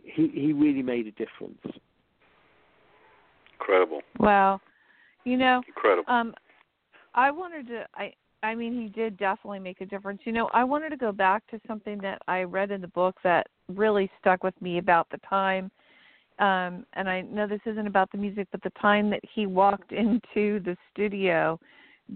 [0.04, 1.62] he he really made a difference.
[3.54, 4.02] Incredible.
[4.20, 4.62] Wow.
[5.24, 6.12] You know, Incredible.
[6.12, 6.34] um
[7.14, 8.14] I wanted to I
[8.44, 10.22] I mean he did definitely make a difference.
[10.26, 13.16] You know, I wanted to go back to something that I read in the book
[13.24, 15.72] that really stuck with me about the time
[16.40, 19.92] um and I know this isn't about the music but the time that he walked
[19.92, 21.60] into the studio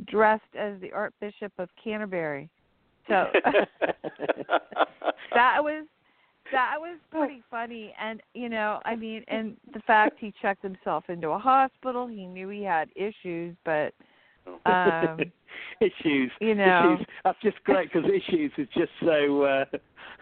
[0.05, 2.49] dressed as the Archbishop of Canterbury.
[3.07, 3.27] So
[5.33, 5.85] that was
[6.51, 11.03] that was pretty funny and you know i mean and the fact he checked himself
[11.09, 13.93] into a hospital he knew he had issues but
[14.65, 15.19] um
[15.81, 16.31] issues.
[16.39, 17.07] you know issues.
[17.23, 19.43] That's just great because issues is just so.
[19.43, 19.65] Uh,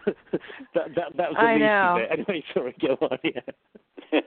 [0.74, 1.94] that that that was the I least know.
[1.94, 2.10] of it.
[2.12, 3.18] Anyway, sorry, go on.
[3.22, 4.20] Yeah.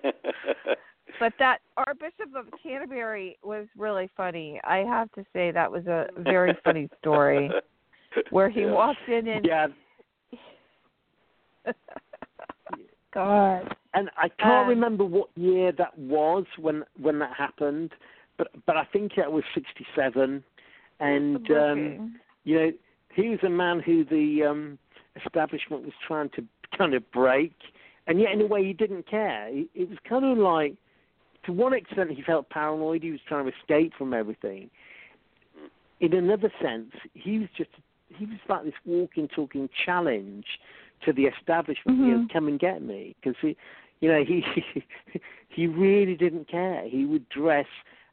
[1.19, 5.85] but that our Bishop of canterbury was really funny i have to say that was
[5.87, 7.49] a very funny story
[8.31, 8.71] where he Yeah.
[8.71, 9.67] walked in and Yeah,
[13.13, 17.91] god and I can't Um, remember what year that was when when that happened,
[18.37, 20.43] but but I think it was '67,
[20.99, 22.71] and um, you know
[23.13, 24.77] he was a man who the um,
[25.25, 26.43] establishment was trying to
[26.77, 27.53] kind of break,
[28.05, 29.47] and yet in a way he didn't care.
[29.49, 30.75] It, it was kind of like,
[31.45, 33.03] to one extent, he felt paranoid.
[33.03, 34.69] He was trying to escape from everything.
[35.99, 37.71] In another sense, he was just
[38.15, 40.45] he was like this walking, talking challenge
[41.05, 41.97] to the establishment.
[41.97, 43.57] You know, come and get me, because he,
[43.99, 44.43] you know, he
[45.49, 46.87] he really didn't care.
[46.87, 47.65] He would dress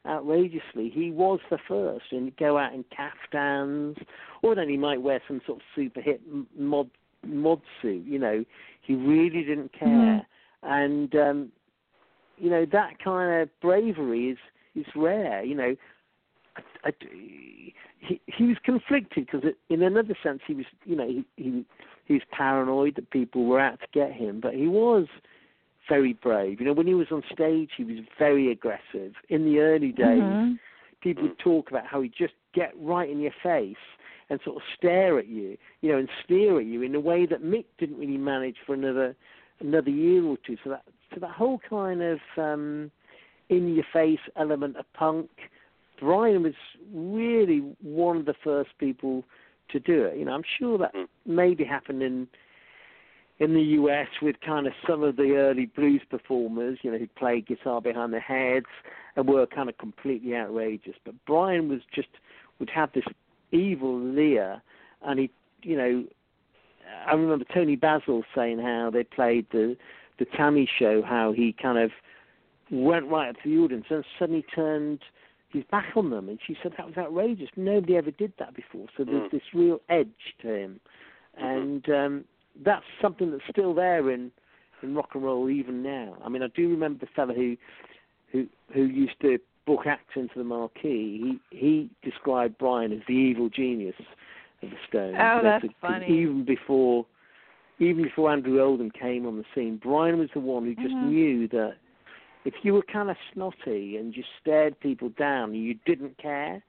[0.07, 0.89] outrageously.
[0.89, 3.97] He was the first, and he'd go out in caftans,
[4.41, 6.21] or then he might wear some sort of super hip
[6.57, 6.89] mod
[7.25, 8.05] mod suit.
[8.05, 8.45] You know,
[8.81, 10.25] he really didn't care, Mhm.
[10.63, 11.51] and um,
[12.37, 14.37] you know that kind of bravery is
[14.75, 15.43] is rare.
[15.43, 15.75] You know,
[16.55, 21.25] I, I, he he was conflicted because in another sense he was you know he
[21.37, 21.65] he
[22.05, 25.07] he was paranoid that people were out to get him, but he was
[25.87, 26.59] very brave.
[26.59, 29.13] You know, when he was on stage, he was very aggressive.
[29.29, 30.59] In the early days, Mhm.
[31.01, 33.77] people would talk about how he'd just get right in your face
[34.29, 37.25] and sort of stare at you, you know, and sneer at you in a way
[37.25, 39.15] that Mick didn't really manage for another
[39.59, 40.57] another year or two.
[40.63, 40.83] So that
[41.13, 42.91] so that whole kind of um,
[43.49, 45.29] in your face element of punk,
[45.99, 46.55] Brian was
[46.93, 49.23] really one of the first people
[49.69, 50.17] to do it.
[50.17, 51.07] You know, I'm sure that Mm.
[51.25, 52.27] maybe happened in
[53.39, 57.07] in the US with kind of some of the early blues performers, you know, who
[57.07, 58.67] played guitar behind their heads
[59.15, 60.95] and were kind of completely outrageous.
[61.03, 62.07] But Brian was just
[62.59, 63.03] would have this
[63.51, 64.61] evil leer,
[65.01, 65.29] and he,
[65.61, 66.05] you know,
[67.05, 69.75] I remember Toni Basil saying how they played the
[70.17, 70.65] the T.A.M.I.
[70.79, 71.91] show, how he kind of
[72.71, 75.01] went right up to the audience and suddenly turned
[75.49, 77.49] his back on them, and she said that was outrageous.
[77.57, 78.87] Nobody ever did that before.
[78.95, 79.31] So there's Mm.
[79.31, 80.79] this real edge to him,
[81.37, 82.25] and um,
[82.63, 84.31] that's something that's still there in
[84.83, 86.17] in rock and roll even now.
[86.23, 87.55] I mean, I do remember the fella who
[88.31, 91.39] who who used to book acts into the Marquee.
[91.51, 93.95] He he described Brian as the evil genius
[94.61, 95.17] of the Stones.
[95.19, 96.07] Oh, that's funny.
[96.07, 97.05] Even before
[97.79, 101.09] even before Andrew Oldham came on the scene, Brian was the one who just Mhm.
[101.09, 101.75] knew that
[102.45, 106.61] if you were kind of snotty and just stared people down, you didn't care,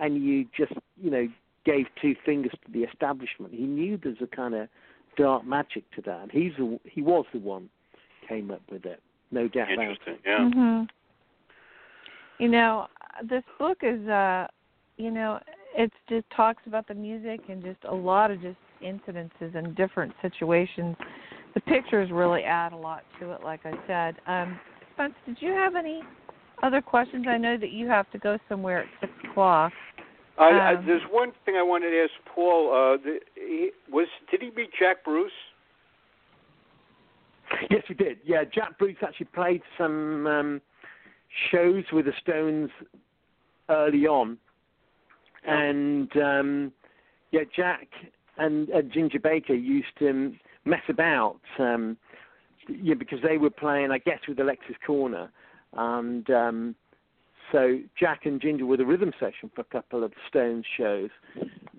[0.00, 1.28] and you just you know
[1.64, 3.52] gave two fingers to the establishment.
[3.52, 4.68] He knew there's a kind of
[5.16, 6.28] dark magic to that.
[6.30, 7.68] He's a, he was the one
[8.28, 10.14] came up with it, no doubt about Interesting.
[10.14, 10.20] it.
[10.24, 10.38] Yeah.
[10.38, 10.88] Mhm.
[12.38, 12.88] You know,
[13.22, 14.46] this book is uh
[14.96, 15.40] you know,
[15.76, 20.12] it just talks about the music and just a lot of just incidences and different
[20.22, 20.96] situations.
[21.54, 24.16] The pictures really add a lot to it, like I said.
[24.26, 24.58] Um
[24.94, 26.02] Spence, did you have any
[26.62, 27.26] other questions?
[27.28, 29.72] I know that you have to go somewhere at six o'clock.
[30.38, 32.72] I, I, Um, there's one thing I wanted to ask Paul.
[32.72, 35.32] Uh, the, he, was did he meet Jack Bruce?
[37.70, 38.18] Yes, we did.
[38.24, 40.60] Yeah, Jack Bruce actually played some um,
[41.50, 42.70] shows with the Stones
[43.68, 44.38] early on,
[45.44, 45.60] Yeah.
[45.60, 46.72] and um,
[47.30, 47.86] yeah, Jack
[48.38, 51.40] and uh, Ginger Baker used to mess about.
[51.58, 51.96] Um,
[52.68, 55.28] yeah, because they were playing, I guess, with Alexis Korner,
[55.74, 56.74] and um,
[57.54, 61.10] so Jack and Ginger were the rhythm section for a couple of Stones shows.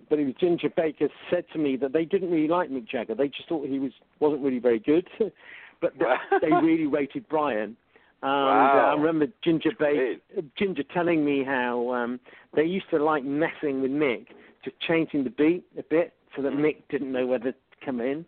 [0.10, 3.14] But it was Ginger Baker said to me that they didn't really like Mick Jagger.
[3.14, 5.06] They just thought he was wasn't really very good.
[5.82, 6.18] but Wow.
[6.42, 7.76] they really rated Brian.
[8.22, 8.92] And Wow.
[8.92, 10.16] uh, I remember Ginger Baker,
[10.58, 12.20] Ginger telling me how um,
[12.56, 14.28] they used to like messing with Mick,
[14.64, 16.62] just changing the beat a bit so that Mhm.
[16.62, 18.26] Mick didn't know whether to come in.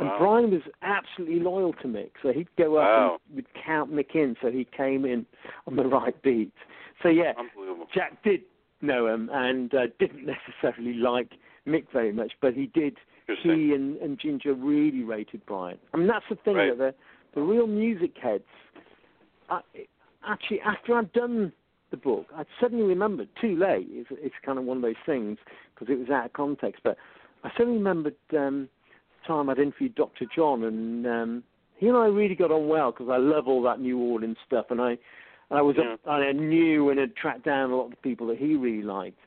[0.00, 3.18] And Brian was absolutely loyal to Mick, so he'd go up Wow.
[3.28, 5.24] and would count Mick in so he came in
[5.66, 6.52] on the right beat.
[7.02, 7.32] So yeah,
[7.94, 8.40] Jack did
[8.82, 11.32] know him and uh, didn't necessarily like
[11.66, 12.96] Mick very much, but he did.
[13.42, 15.78] He and, and Ginger really rated Brian.
[15.94, 16.76] I mean, that's the thing Right.
[16.76, 16.94] that
[17.34, 18.44] the the real music heads.
[19.48, 19.60] I,
[20.26, 21.52] actually, after I'd done
[21.90, 23.86] the book, I suddenly remembered too late.
[23.90, 25.38] It's, it's kind of one of those things
[25.74, 26.82] because it was out of context.
[26.84, 26.96] But
[27.44, 28.68] I suddenly remembered um,
[29.26, 30.26] time I'd interviewed Dr.
[30.34, 31.42] John, and um,
[31.76, 34.66] he and I really got on well because I love all that New Orleans stuff,
[34.70, 34.98] and I
[35.50, 35.94] I was Yeah.
[35.94, 38.82] up, I knew and had tracked down a lot of the people that he really
[38.82, 39.18] liked,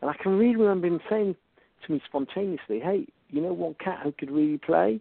[0.00, 1.36] and I can really remember him saying
[1.84, 5.00] to me spontaneously, "Hey, you know what cat who could really play?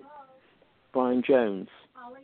[0.94, 1.70] Brian Jones."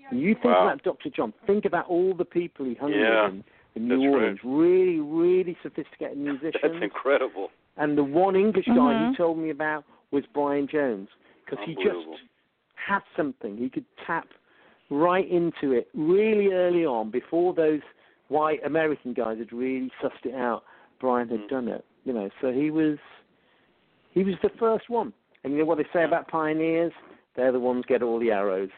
[0.10, 0.64] And you think Wow.
[0.68, 1.10] about Dr.
[1.10, 1.34] John.
[1.48, 3.44] Think about all the people he hung Yeah, with in,
[3.76, 4.14] in New that's right.
[4.14, 4.40] Orleans.
[4.44, 6.62] Really, really sophisticated musicians.
[6.62, 7.50] That's incredible.
[7.78, 9.12] And the one English guy Mhm.
[9.12, 11.08] he told me about was Brian Jones
[11.52, 12.08] because he just
[12.76, 13.58] had something.
[13.58, 14.28] He could tap
[14.90, 17.82] right into it really early on before those
[18.30, 20.64] white American guys had really sussed it out.
[21.00, 21.50] Brian had Mm.
[21.50, 22.30] done it, you know.
[22.42, 22.98] So he was
[24.14, 25.14] he was the first one.
[25.44, 26.94] And you know what they say about pioneers?
[27.36, 28.70] They're the ones get all the arrows.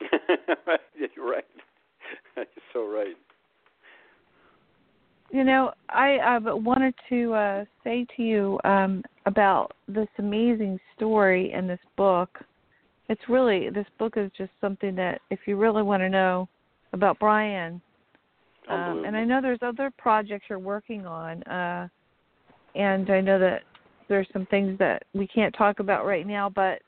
[0.00, 1.44] You're right.
[2.36, 3.16] You're so right.
[5.32, 11.52] You know, I uh, wanted to uh, say to you um, about this amazing story
[11.54, 12.38] in this book.
[13.08, 16.50] It's really this book is just something that if you really want to know
[16.92, 17.80] about Brian,
[18.68, 21.88] um, and I know there's other projects you're working on, uh,
[22.74, 23.62] and I know that
[24.08, 26.82] there's some things that we can't talk about right now, but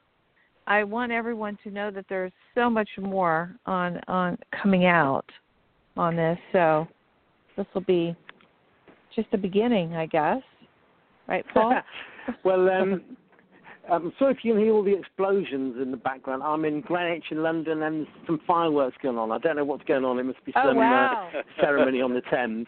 [0.67, 5.25] I want everyone to know that there's so much more on on coming out
[5.97, 6.39] on this.
[6.53, 6.87] So
[7.57, 8.15] this will be
[9.15, 10.43] just the beginning, I guess.
[11.29, 11.81] Right, Paul?
[12.45, 13.03] well, um,
[13.91, 16.43] I'm sorry if you can hear all the explosions in the background.
[16.43, 19.31] I'm in Greenwich in London and there's some fireworks going on.
[19.31, 20.19] I don't know what's going on.
[20.19, 21.31] It must be Oh, some wow.
[21.35, 22.67] uh, ceremony on the Thames.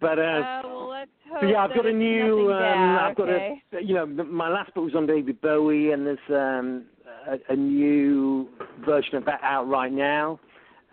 [0.00, 1.06] But uh, Oh, well,
[1.40, 2.52] But yeah, I've got a new.
[2.52, 3.62] Um, I've got okay?
[3.72, 3.80] a.
[3.82, 6.84] You know, my last book was on David Bowie, and there's um,
[7.28, 8.48] a, a new
[8.84, 10.38] version of that out right now.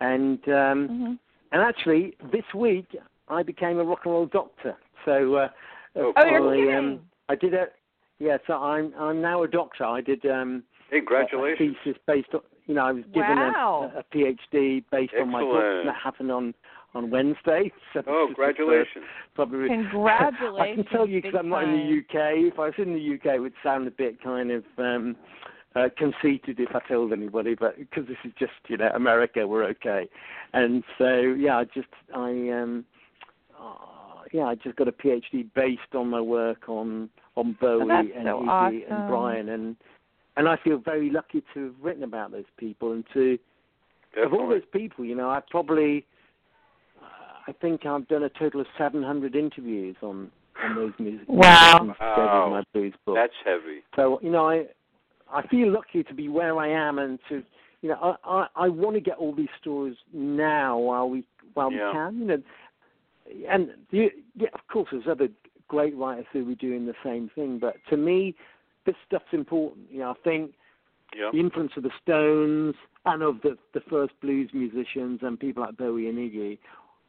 [0.00, 1.18] And um, Mhm.
[1.52, 2.86] and actually, this week
[3.28, 4.76] I became a rock and roll doctor.
[5.04, 5.34] So.
[5.34, 5.48] Uh,
[5.94, 6.74] Oh, you're I, kidding.
[6.74, 7.66] um, I did a.
[8.18, 9.84] Yeah, so I'm I'm now a doctor.
[9.84, 11.76] I did um, a- congratulations.
[11.82, 12.40] A thesis based on.
[12.64, 13.92] You know, I was given Wow.
[13.94, 15.56] a, a PhD based on my book.
[15.62, 15.84] Excellent.
[15.86, 16.54] That happened on
[16.94, 17.70] on Wednesday.
[17.92, 19.04] So Oh, this is the first- congratulations.
[19.34, 19.68] Probably.
[19.68, 20.58] Congratulations.
[20.60, 22.52] I can tell you because I'm not in the UK.
[22.52, 25.14] If I was in the UK, it would sound a bit kind of um,
[25.76, 29.64] uh, conceited if I told anybody, but because this is just you know America, we're
[29.64, 30.08] okay.
[30.54, 32.86] And so yeah, I just I um,
[33.60, 33.74] uh,
[34.32, 38.24] yeah I just got a PhD based on my work on on Bowie that's and
[38.26, 38.82] so Iggy awesome.
[38.92, 39.76] and Brian and
[40.36, 43.38] and I feel very lucky to have written about those people and to
[44.16, 46.04] of all those people, you know, I probably,
[47.00, 47.04] uh,
[47.48, 50.30] I think I've done a total of 700 interviews on
[50.62, 51.24] on those music.
[51.28, 51.94] Wow.
[51.98, 52.48] Wow.
[52.50, 53.16] my blues book.
[53.16, 53.82] That's heavy.
[53.96, 54.66] So you know, I
[55.32, 57.42] I feel lucky to be where I am and to,
[57.80, 61.24] you know, I I, I want to get all these stories now while we
[61.54, 61.88] while Yeah.
[61.88, 62.42] we can, you know,
[63.48, 65.28] and the, yeah, of course, there's other
[65.68, 68.34] great writers who are doing the same thing, but to me,
[68.86, 69.86] this stuff's important.
[69.90, 70.52] You know, I think
[71.16, 71.30] Yeah.
[71.32, 72.74] the influence of the Stones
[73.06, 76.58] and of the the first blues musicians and people like Bowie and Iggy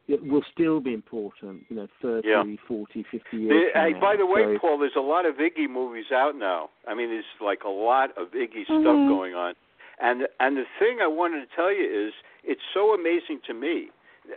[0.06, 2.44] it will still be important, you know, 30, Yeah.
[2.68, 3.72] 40, 50 years.
[3.72, 4.00] From hey, now.
[4.00, 6.68] by the way, So- Paul, there's a lot of Iggy movies out now.
[6.86, 9.08] I mean, there's like a lot of Iggy stuff Mhm.
[9.08, 9.54] going on.
[10.00, 12.12] And and the thing I wanted to tell you is,
[12.42, 13.90] it's so amazing to me,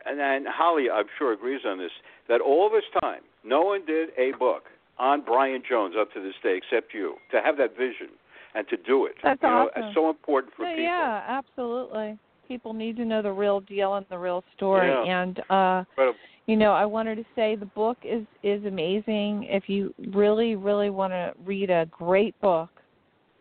[0.05, 1.91] and, and Holly, I'm sure agrees on this,
[2.27, 4.63] that all this time, no one did a book
[4.99, 7.15] on Brian Jones up to this day except you.
[7.31, 8.09] To have that vision
[8.55, 9.83] and to do it, That's you know, awesome.
[9.83, 10.83] it's so important for No, people.
[10.83, 12.17] yeah, absolutely.
[12.47, 14.87] People need to know the real deal and the real story.
[14.87, 15.21] Yeah.
[15.21, 16.17] And uh Incredible.
[16.47, 19.47] you know, I wanted to say the book is is amazing.
[19.49, 22.69] If you really, really want to read a great book,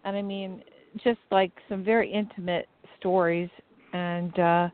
[0.05, 0.63] and I mean,
[1.05, 2.69] just like some very intimate
[2.99, 3.49] stories,
[3.93, 4.69] and uh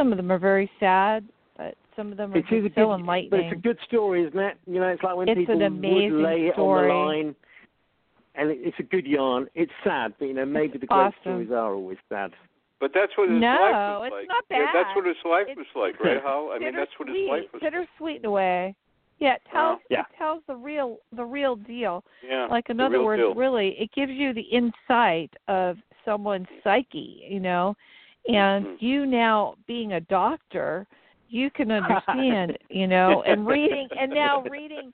[0.00, 1.28] some of them are very sad,
[1.58, 3.30] but some of them are It is just so good, enlightening.
[3.30, 4.56] But it's a good story, isn't it?
[4.66, 6.90] You know, it's like when It's people would lay it story.
[6.90, 7.34] on the line,
[8.34, 9.46] and it, it's a good yarn.
[9.54, 11.20] It's sad, but you know, maybe the great awesome.
[11.20, 12.30] stories are always sad.
[12.80, 14.28] But that's what his No, life was it's like.
[14.28, 14.96] not Yeah, that's bad.
[14.96, 16.22] what his life It's- was like, right?
[16.22, 17.30] How I mean, that's what his bittersweet.
[17.30, 17.60] life was.
[17.60, 18.74] Bittersweet in a way.
[19.18, 19.80] Yeah, it tells Wow.
[19.90, 20.00] Yeah.
[20.00, 22.02] it tells the real the real deal.
[22.26, 22.46] Yeah.
[22.46, 23.34] like in other words deal.
[23.34, 25.76] really it gives you the insight of
[26.06, 27.76] someone's psyche you know
[28.28, 28.82] and Mhm.
[28.82, 30.86] you now being a doctor
[31.28, 34.92] you can understand you know and reading and now reading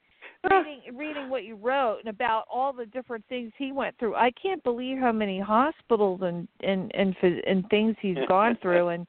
[0.50, 4.14] reading reading what you wrote and about all the different things he went through.
[4.14, 8.88] I can't believe how many hospitals and and and and things he's gone through.
[8.88, 9.06] And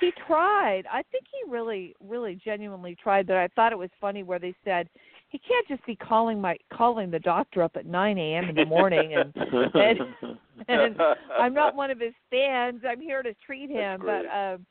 [0.00, 0.84] he tried.
[0.90, 4.54] I think he really really genuinely tried but i thought it was funny where they
[4.64, 4.88] said
[5.32, 8.66] he can't just be calling my calling the doctor up at nine am in the
[8.66, 9.34] morning and
[9.74, 9.98] and,
[10.68, 10.96] and
[11.38, 12.82] i'm not one of his fans.
[12.86, 14.66] I'm here to treat him but um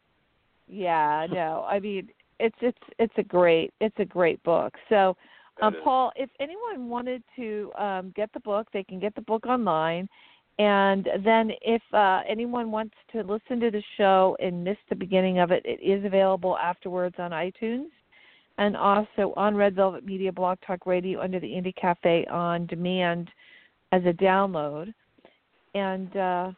[0.67, 2.07] yeah no i mean
[2.39, 4.73] it's it's it's a great it's a great book.
[4.87, 5.17] So
[5.61, 9.45] um paul if anyone wanted to um get the book they can get the book
[9.47, 10.07] online.
[10.59, 15.39] And then if uh anyone wants to listen to the show and miss the beginning
[15.39, 17.89] of it it is available afterwards on itunes
[18.57, 23.29] and also on red velvet media blog talk radio under the indie cafe on demand
[23.91, 24.93] as a download
[25.75, 26.51] and uh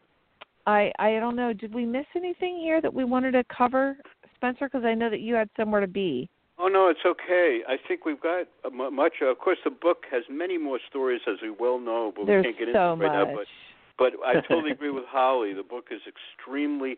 [0.67, 3.97] i i don't know did we miss anything here that we wanted to cover
[4.35, 6.29] spencer because i know that you had somewhere to be
[6.59, 7.61] Oh no, it's okay.
[7.67, 9.13] I think we've got uh, much.
[9.21, 12.53] Of course, the book has many more stories, as we well know, but there's we
[12.53, 13.43] can't get so into it right much now.
[13.97, 15.53] But but I totally agree with Holly.
[15.53, 16.97] The book is extremely.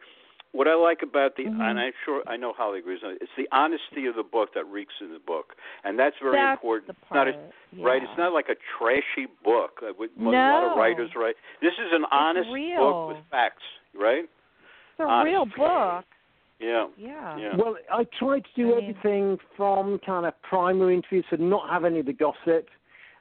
[0.55, 1.59] What I like about the, Mhm.
[1.59, 3.17] and I'm sure I know Holly agrees on it.
[3.21, 5.53] It's the honesty of the book that reeks in the book,
[5.83, 6.87] and that's very That's important.
[6.87, 8.01] the It's part, not a, right.
[8.01, 9.83] It's not like a trashy book.
[9.83, 11.35] uh, With a lot of writers write.
[11.59, 12.79] This is an honest real.
[12.79, 14.23] book with facts, right?
[14.23, 15.25] it's a honest.
[15.25, 16.05] real book
[16.61, 16.87] Yeah.
[16.95, 17.55] yeah Yeah.
[17.57, 21.69] Well, I tried to do I mean- everything from kind of primary interviews, so not
[21.69, 22.69] have any of the gossip,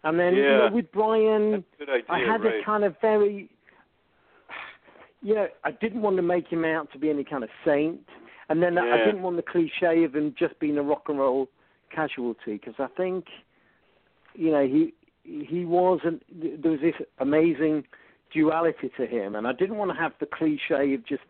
[0.04, 2.04] and then you know, with Brian, That's a good idea.
[2.10, 2.60] I had right.
[2.60, 3.48] a kind of very,
[5.32, 8.00] know, I didn't want to make him out to be any kind of saint,
[8.50, 11.48] and then I didn't want the cliche of him just being a rock and roll
[11.90, 13.24] casualty, because I think,
[14.34, 17.84] you know, he he was, an, there was this amazing
[18.34, 21.22] duality to him, and I didn't want to have the cliche of just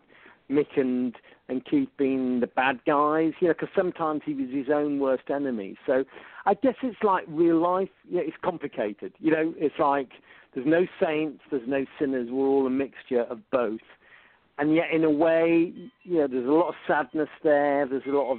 [0.51, 1.15] Mick and
[1.49, 5.31] and Keith being the bad guys, you know, because sometimes he was his own worst
[5.31, 5.77] enemy.
[5.87, 6.05] So
[6.47, 7.91] I guess it's like real life.
[8.09, 9.13] Yeah, it's complicated.
[9.21, 10.09] You know, it's like
[10.55, 12.29] there's no saints, there's no sinners.
[12.31, 13.81] We're all a mixture of both.
[14.59, 15.73] And yet, in a way,
[16.05, 17.87] you know, there's a lot of sadness there.
[17.87, 18.39] There's a lot of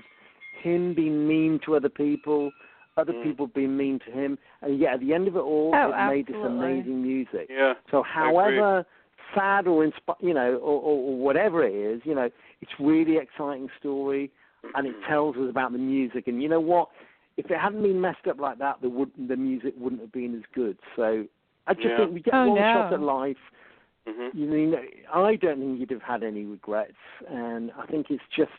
[0.61, 2.51] him being mean to other people,
[2.97, 3.24] other Mm.
[3.24, 6.07] people being mean to him, and yet at the end of it all, Oh, it
[6.07, 7.47] made this amazing music.
[7.49, 7.74] Yeah.
[7.91, 8.86] So, however
[9.34, 12.30] sad or inspi- you know, or, or, or whatever it is, you know,
[12.61, 14.32] it's really exciting story,
[14.76, 16.28] and it tells us about the music.
[16.28, 16.89] And you know what?
[17.38, 20.36] If it hadn't been messed up like that, the would the music wouldn't have been
[20.36, 20.78] as good.
[20.95, 21.26] So,
[21.68, 21.97] I just Yeah.
[21.97, 22.74] think we get Oh, one no.
[22.74, 23.38] shot at life.
[24.07, 26.93] hmm You know, I don't think you'd have had any regrets,
[27.28, 28.51] and I think it's just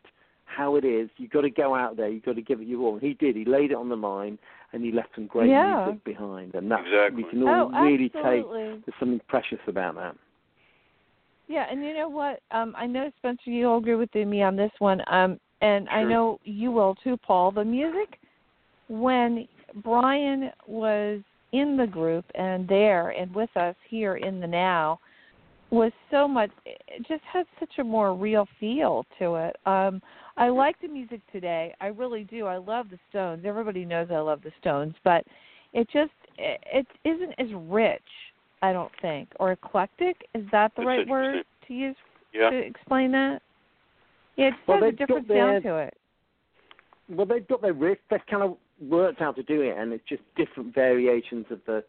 [0.44, 1.08] how it is.
[1.16, 2.08] You've got to go out there.
[2.08, 2.98] You've got to give it your all.
[2.98, 3.36] He did.
[3.36, 4.38] He laid it on the line,
[4.72, 5.84] and he left some great Yeah.
[5.84, 6.54] music behind.
[6.54, 7.24] And that's Exactly.
[7.24, 8.86] we can all oh really absolutely take.
[8.86, 10.16] There's something precious about that.
[11.48, 12.40] Yeah, and you know what?
[12.50, 15.00] Um, I know Spencer, you'll agree with me on this one.
[15.06, 17.52] Um, and I know you will too, Paul.
[17.52, 18.18] The music
[18.88, 19.46] when
[19.82, 21.20] Brian was
[21.60, 24.98] in the group and there and with us here in the now
[25.70, 26.50] was so much.
[26.64, 29.56] It just has such a more real feel to it.
[29.66, 30.00] Um,
[30.36, 31.74] I like the music today.
[31.80, 32.46] I really do.
[32.46, 33.44] I love the Stones.
[33.44, 35.24] Everybody knows I love the Stones, but
[35.72, 38.02] it just it, it isn't as rich.
[38.62, 40.26] I don't think or eclectic.
[40.34, 41.96] Is that the That's right word to use
[42.32, 42.50] Yeah.
[42.50, 43.40] to explain that?
[44.36, 45.94] Yeah, it just Well, has a they've got different their- sound to it.
[47.08, 47.98] Well, they've got their riff.
[48.10, 51.84] They've kind of worked out to do it, and it's just different variations of the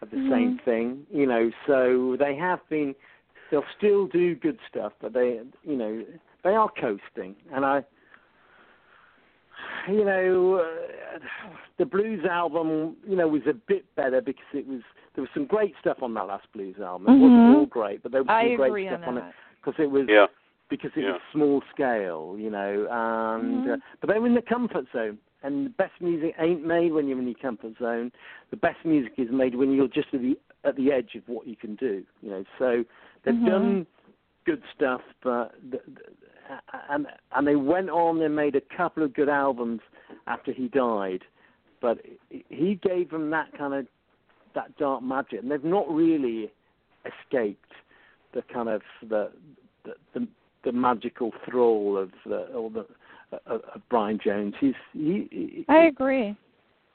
[0.00, 0.64] of the same Mhm.
[0.64, 1.06] thing.
[1.10, 2.94] You know, so they have been.
[3.50, 6.04] They'll still do good stuff, but they, you know,
[6.42, 7.84] they are coasting, and I.
[9.88, 11.18] you know, uh,
[11.78, 14.80] the blues album, you know, was a bit better because it was
[15.14, 17.08] there was some great stuff on that last blues album.
[17.08, 17.54] It wasn't Mhm.
[17.56, 20.08] all great, but there was I some great stuff on on it because it was
[20.08, 20.26] Yeah.
[20.68, 21.12] because it Yeah.
[21.12, 23.82] was small scale, you know, and uh, Mhm.
[24.00, 25.18] but they were in the comfort zone.
[25.42, 28.12] And the best music ain't made when you're in your comfort zone.
[28.50, 31.46] The best music is made when you're just at the at the edge of what
[31.46, 32.44] you can do, you know.
[32.58, 32.84] So
[33.24, 33.46] they've Mhm.
[33.46, 33.86] done
[34.44, 39.12] good stuff, but th- th- and and they went on and made a couple of
[39.12, 39.80] good albums
[40.26, 41.24] after he died,
[41.80, 43.86] but he gave them that kind of
[44.54, 46.52] that dark magic, and they've not really
[47.04, 47.72] escaped
[48.32, 49.32] the kind of the
[49.84, 50.28] the the,
[50.64, 52.86] the magical thrall of the or the
[53.46, 54.54] of, of Brian Jones.
[54.60, 56.36] He's he, he I agree.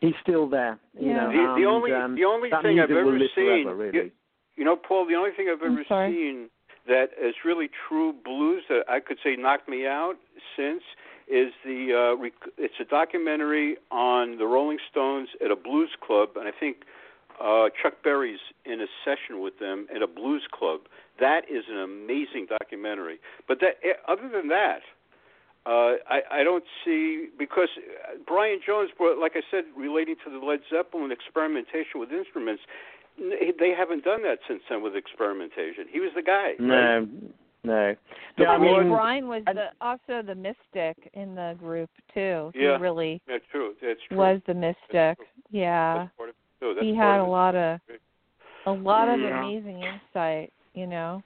[0.02, 1.14] he's still there, you Yeah.
[1.16, 1.28] know.
[1.28, 3.98] The, the and, only um, the only that thing I've ever seen, forever, really.
[3.98, 4.12] you,
[4.58, 6.50] you know, Paul, the only thing I've ever seen
[6.88, 10.16] that is really true blues that I could say knocked me out
[10.56, 10.82] since
[11.28, 16.30] is the uh, rec- it's a documentary on the Rolling Stones at a blues club,
[16.38, 16.78] and I think
[17.44, 20.82] uh, Chuck Berry's in a session with them at a blues club.
[21.20, 23.20] That is an amazing documentary.
[23.48, 24.80] But that, eh, other than that,
[25.68, 30.32] uh, I, I don't see because uh, Brian Jones, brought- like I said, relating to
[30.32, 32.62] the Led Zeppelin experimentation with instruments,
[33.20, 35.86] they haven't done that since then with experimentation.
[35.92, 36.52] He was the guy.
[36.52, 36.60] right?
[36.60, 37.08] No,
[37.64, 37.96] no.
[38.40, 42.52] I I mean, Brian was the also the mystic in the group too.
[42.56, 42.78] Yeah.
[42.78, 43.74] Really That's true.
[43.82, 44.18] That's true.
[44.18, 45.18] was the mystic.
[45.52, 45.98] Yeah.
[45.98, 46.36] That's part of.
[46.62, 47.80] That's he had a lot of
[48.68, 49.40] a lot of Yeah.
[49.44, 51.22] amazing insight, you know.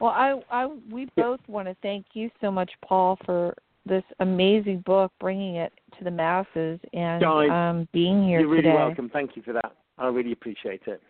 [0.00, 3.54] Well, I I we both want to thank you so much Paul for
[3.86, 8.48] this amazing book bringing it to the masses and Guys, um being here today.
[8.48, 9.08] You're really welcome.
[9.12, 9.72] Thank you for that.
[9.98, 11.00] I really appreciate it.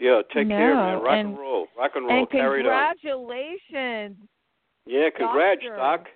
[0.00, 1.00] Yeah, take care, man.
[1.02, 1.66] Rock and, and- roll.
[1.76, 2.18] Rock and roll.
[2.20, 2.94] And Carry it on.
[2.94, 4.16] congratulations,
[4.86, 5.76] Yeah, congrats, Doctor.
[5.76, 6.06] Doc.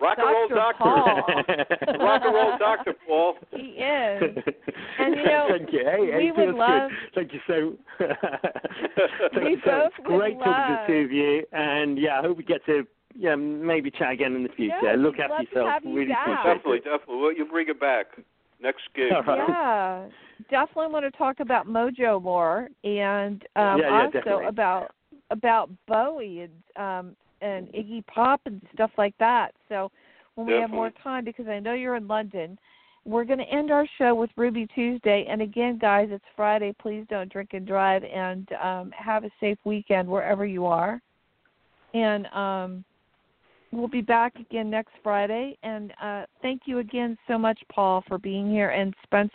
[0.00, 1.98] Rock and roll Dr.
[2.02, 3.34] Rock and roll doctor, Paul.
[3.50, 4.22] He is.
[4.98, 5.80] And, you know, thank you.
[5.84, 7.14] Hey, hey, we would love- good.
[7.14, 7.76] Thank you so.
[9.32, 9.70] thank We you so.
[9.70, 12.36] both It's would great talking to love- the two of you, and yeah, I hope
[12.38, 12.86] we get to
[13.16, 14.76] yeah maybe chat again in the future.
[14.82, 15.68] Yeah, Look we'd after yourself.
[15.68, 16.44] have you really back.
[16.44, 17.16] definitely, definitely.
[17.16, 18.06] Well, you bring it back.
[18.60, 19.12] Next gig.
[19.12, 19.48] All right.
[19.48, 20.08] Yeah,
[20.50, 24.46] definitely want to talk about Mojo more, and um, Yeah, yeah, also definitely.
[24.46, 24.94] about
[25.30, 29.52] about Bowie and um, and Iggy Pop and stuff like that.
[29.68, 29.90] So
[30.36, 32.56] when we have more time, because I know you're in London,
[33.04, 35.26] we're going to end our show with Ruby Tuesday.
[35.28, 36.72] And again, guys, it's Friday.
[36.80, 41.00] Please don't drink and drive, and um, have a safe weekend wherever you are.
[41.94, 42.84] And um,
[43.72, 45.56] we'll be back again next Friday.
[45.62, 48.70] And uh, thank you again so much, Paul, for being here.
[48.70, 49.32] And Spence,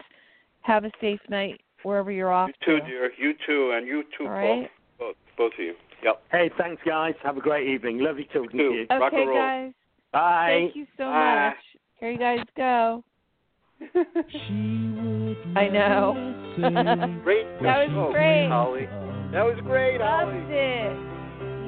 [0.61, 2.85] have a safe night wherever you're off You too, to.
[2.87, 3.11] dear.
[3.17, 4.61] You too, and you too, All Paul.
[4.61, 4.71] right.
[4.99, 5.73] Both, both of you.
[6.03, 6.21] Yep.
[6.31, 7.13] Hey, thanks guys.
[7.23, 7.99] Have a great evening.
[7.99, 8.75] Lovely talking You to too.
[8.75, 8.87] you.
[8.89, 9.37] Rock Okay, and roll.
[9.39, 9.71] guys.
[10.11, 10.47] Bye.
[10.49, 11.47] Thank you so Bye.
[11.49, 11.57] much.
[11.99, 13.03] Here you guys go.
[15.55, 16.13] I know.
[17.23, 17.45] great.
[17.61, 18.47] That was great.
[18.47, 18.85] Holly.
[19.31, 21.16] That was great, Loved Holly.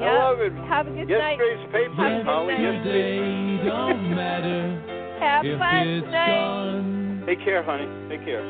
[0.01, 0.05] It.
[0.05, 0.53] I love it.
[0.67, 1.37] Have a good night.
[1.39, 2.53] Yesterday's papers, Have a good Holly.
[2.53, 2.61] night.
[2.73, 4.61] Yesterday's don't matter
[5.19, 6.39] Have if fun it's tonight.
[6.39, 7.23] gone.
[7.27, 7.87] Take care, honey.
[8.09, 8.43] Take care.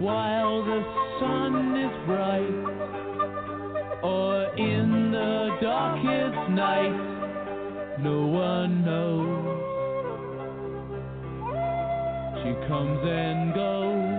[0.00, 0.80] While the
[1.20, 2.56] sun is bright,
[4.02, 6.96] or in the darkest night,
[8.00, 9.60] no one knows.
[12.42, 14.09] She comes and goes.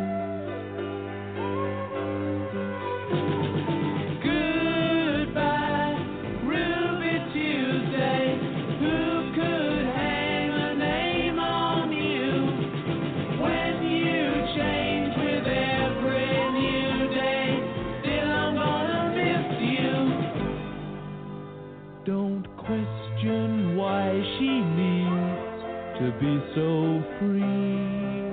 [26.22, 28.30] Be so free.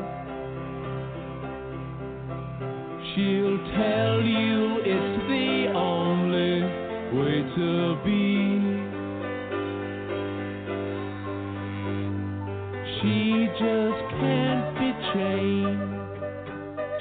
[3.15, 6.61] She'll tell you it's the only
[7.17, 8.29] way to be.
[13.01, 15.81] She just can't be chained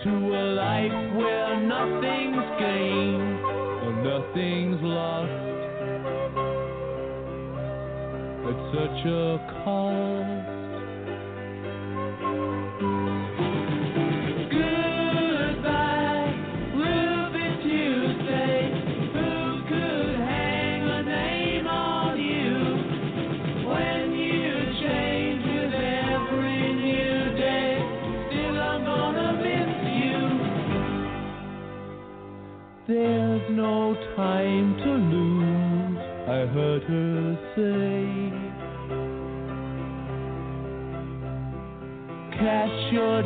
[0.06, 3.40] to a life where nothing's gained
[3.84, 5.48] or nothing's lost
[8.48, 10.07] at such a cost.